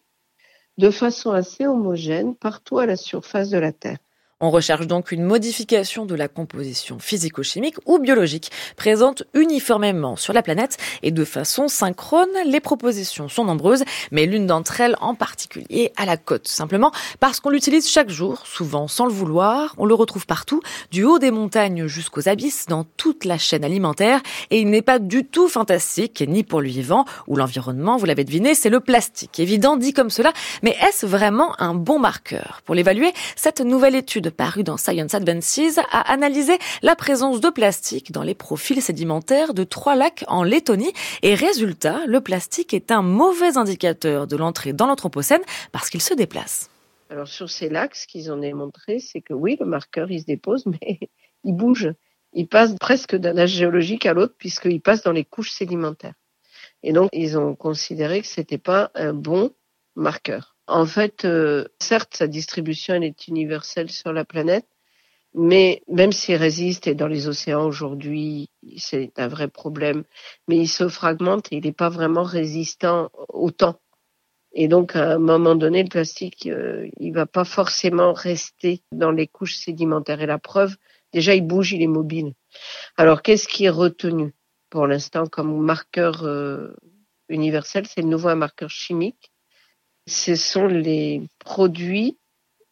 [0.78, 3.98] de façon assez homogène partout à la surface de la Terre.
[4.42, 10.44] On recherche donc une modification de la composition physico-chimique ou biologique présente uniformément sur la
[10.44, 12.28] planète et de façon synchrone.
[12.46, 17.40] Les propositions sont nombreuses, mais l'une d'entre elles en particulier à la côte, simplement parce
[17.40, 19.74] qu'on l'utilise chaque jour, souvent sans le vouloir.
[19.78, 20.60] On le retrouve partout,
[20.92, 24.20] du haut des montagnes jusqu'aux abysses, dans toute la chaîne alimentaire,
[24.52, 28.26] et il n'est pas du tout fantastique, ni pour le vivant ou l'environnement, vous l'avez
[28.26, 29.40] deviné, c'est le plastique.
[29.40, 32.60] Évident dit comme cela, mais est-ce vraiment un bon marqueur?
[32.66, 38.12] Pour l'évaluer, cette nouvelle étude paru dans Science Advances a analysé la présence de plastique
[38.12, 43.02] dans les profils sédimentaires de trois lacs en Lettonie et résultat, le plastique est un
[43.02, 46.70] mauvais indicateur de l'entrée dans l'Anthropocène parce qu'il se déplace.
[47.10, 50.26] Alors sur ces lacs, ce qu'ils ont démontré, c'est que oui, le marqueur, il se
[50.26, 51.00] dépose, mais
[51.44, 51.94] il bouge.
[52.34, 56.16] Il passe presque d'un âge géologique à l'autre puisqu'il passe dans les couches sédimentaires.
[56.84, 59.52] Et donc, ils ont considéré que c'était pas un bon
[59.96, 60.55] marqueur.
[60.68, 64.68] En fait, euh, certes, sa distribution elle est universelle sur la planète,
[65.36, 70.04] mais même s'il résiste et dans les océans aujourd'hui, c'est un vrai problème,
[70.48, 73.80] mais il se fragmente et il n'est pas vraiment résistant au temps.
[74.54, 79.12] Et donc, à un moment donné, le plastique, euh, il va pas forcément rester dans
[79.12, 80.22] les couches sédimentaires.
[80.22, 80.78] Et la preuve,
[81.12, 82.34] déjà, il bouge, il est mobile.
[82.96, 84.34] Alors, qu'est-ce qui est retenu?
[84.70, 86.74] Pour l'instant comme marqueur euh,
[87.28, 89.32] universel C'est le nouveau marqueur chimique
[90.08, 92.18] ce sont les produits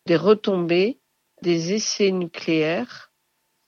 [0.05, 0.99] des retombées
[1.41, 3.11] des essais nucléaires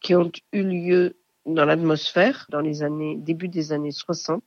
[0.01, 4.43] qui ont eu lieu dans l'atmosphère dans les années début des années 60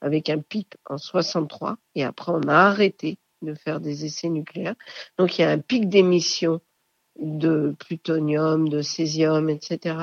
[0.00, 4.74] avec un pic en 63 et après on a arrêté de faire des essais nucléaires.
[5.18, 6.60] Donc il y a un pic d'émission
[7.18, 9.96] de plutonium, de césium, etc.,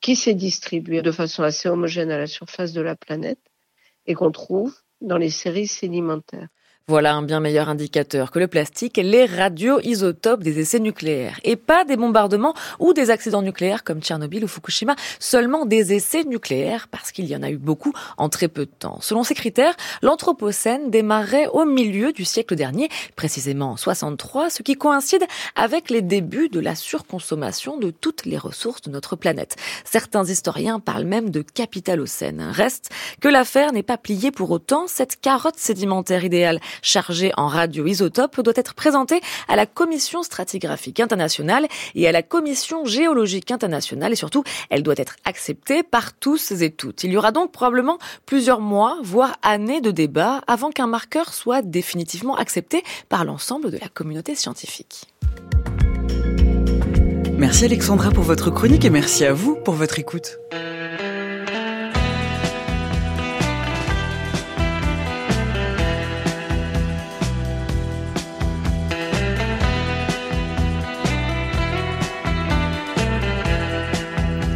[0.00, 3.40] qui s'est distribué de façon assez homogène à la surface de la planète
[4.06, 6.48] et qu'on trouve dans les séries sédimentaires.
[6.88, 11.40] Voilà un bien meilleur indicateur que le plastique, les radioisotopes des essais nucléaires.
[11.42, 16.22] Et pas des bombardements ou des accidents nucléaires comme Tchernobyl ou Fukushima, seulement des essais
[16.22, 19.00] nucléaires parce qu'il y en a eu beaucoup en très peu de temps.
[19.00, 24.76] Selon ces critères, l'Anthropocène démarrait au milieu du siècle dernier, précisément en 63, ce qui
[24.76, 25.24] coïncide
[25.56, 29.56] avec les débuts de la surconsommation de toutes les ressources de notre planète.
[29.84, 32.46] Certains historiens parlent même de capitalocène.
[32.48, 38.40] Reste que l'affaire n'est pas pliée pour autant, cette carotte sédimentaire idéale chargée en radioisotope
[38.40, 44.16] doit être présentée à la Commission stratigraphique internationale et à la Commission géologique internationale et
[44.16, 47.04] surtout, elle doit être acceptée par tous et toutes.
[47.04, 51.62] Il y aura donc probablement plusieurs mois, voire années de débat avant qu'un marqueur soit
[51.62, 55.06] définitivement accepté par l'ensemble de la communauté scientifique.
[57.38, 60.38] Merci Alexandra pour votre chronique et merci à vous pour votre écoute.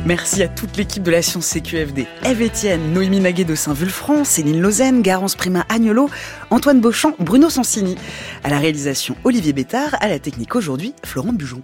[0.07, 2.07] Merci à toute l'équipe de la Science CQFD.
[2.25, 6.09] Eve Etienne, Noémie Naguet de Saint-Vulfranc, Céline Lausanne, Garance Prima Agnolo,
[6.51, 7.97] Antoine Beauchamp, Bruno Sansini.
[8.43, 9.97] À la réalisation, Olivier Bétard.
[10.01, 11.63] À la technique aujourd'hui, Florent Bujon.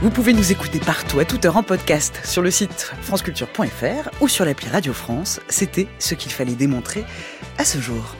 [0.00, 4.28] Vous pouvez nous écouter partout, à toute heure en podcast, sur le site franceculture.fr ou
[4.28, 5.40] sur l'appli Radio France.
[5.48, 7.04] C'était ce qu'il fallait démontrer
[7.58, 8.14] à ce jour.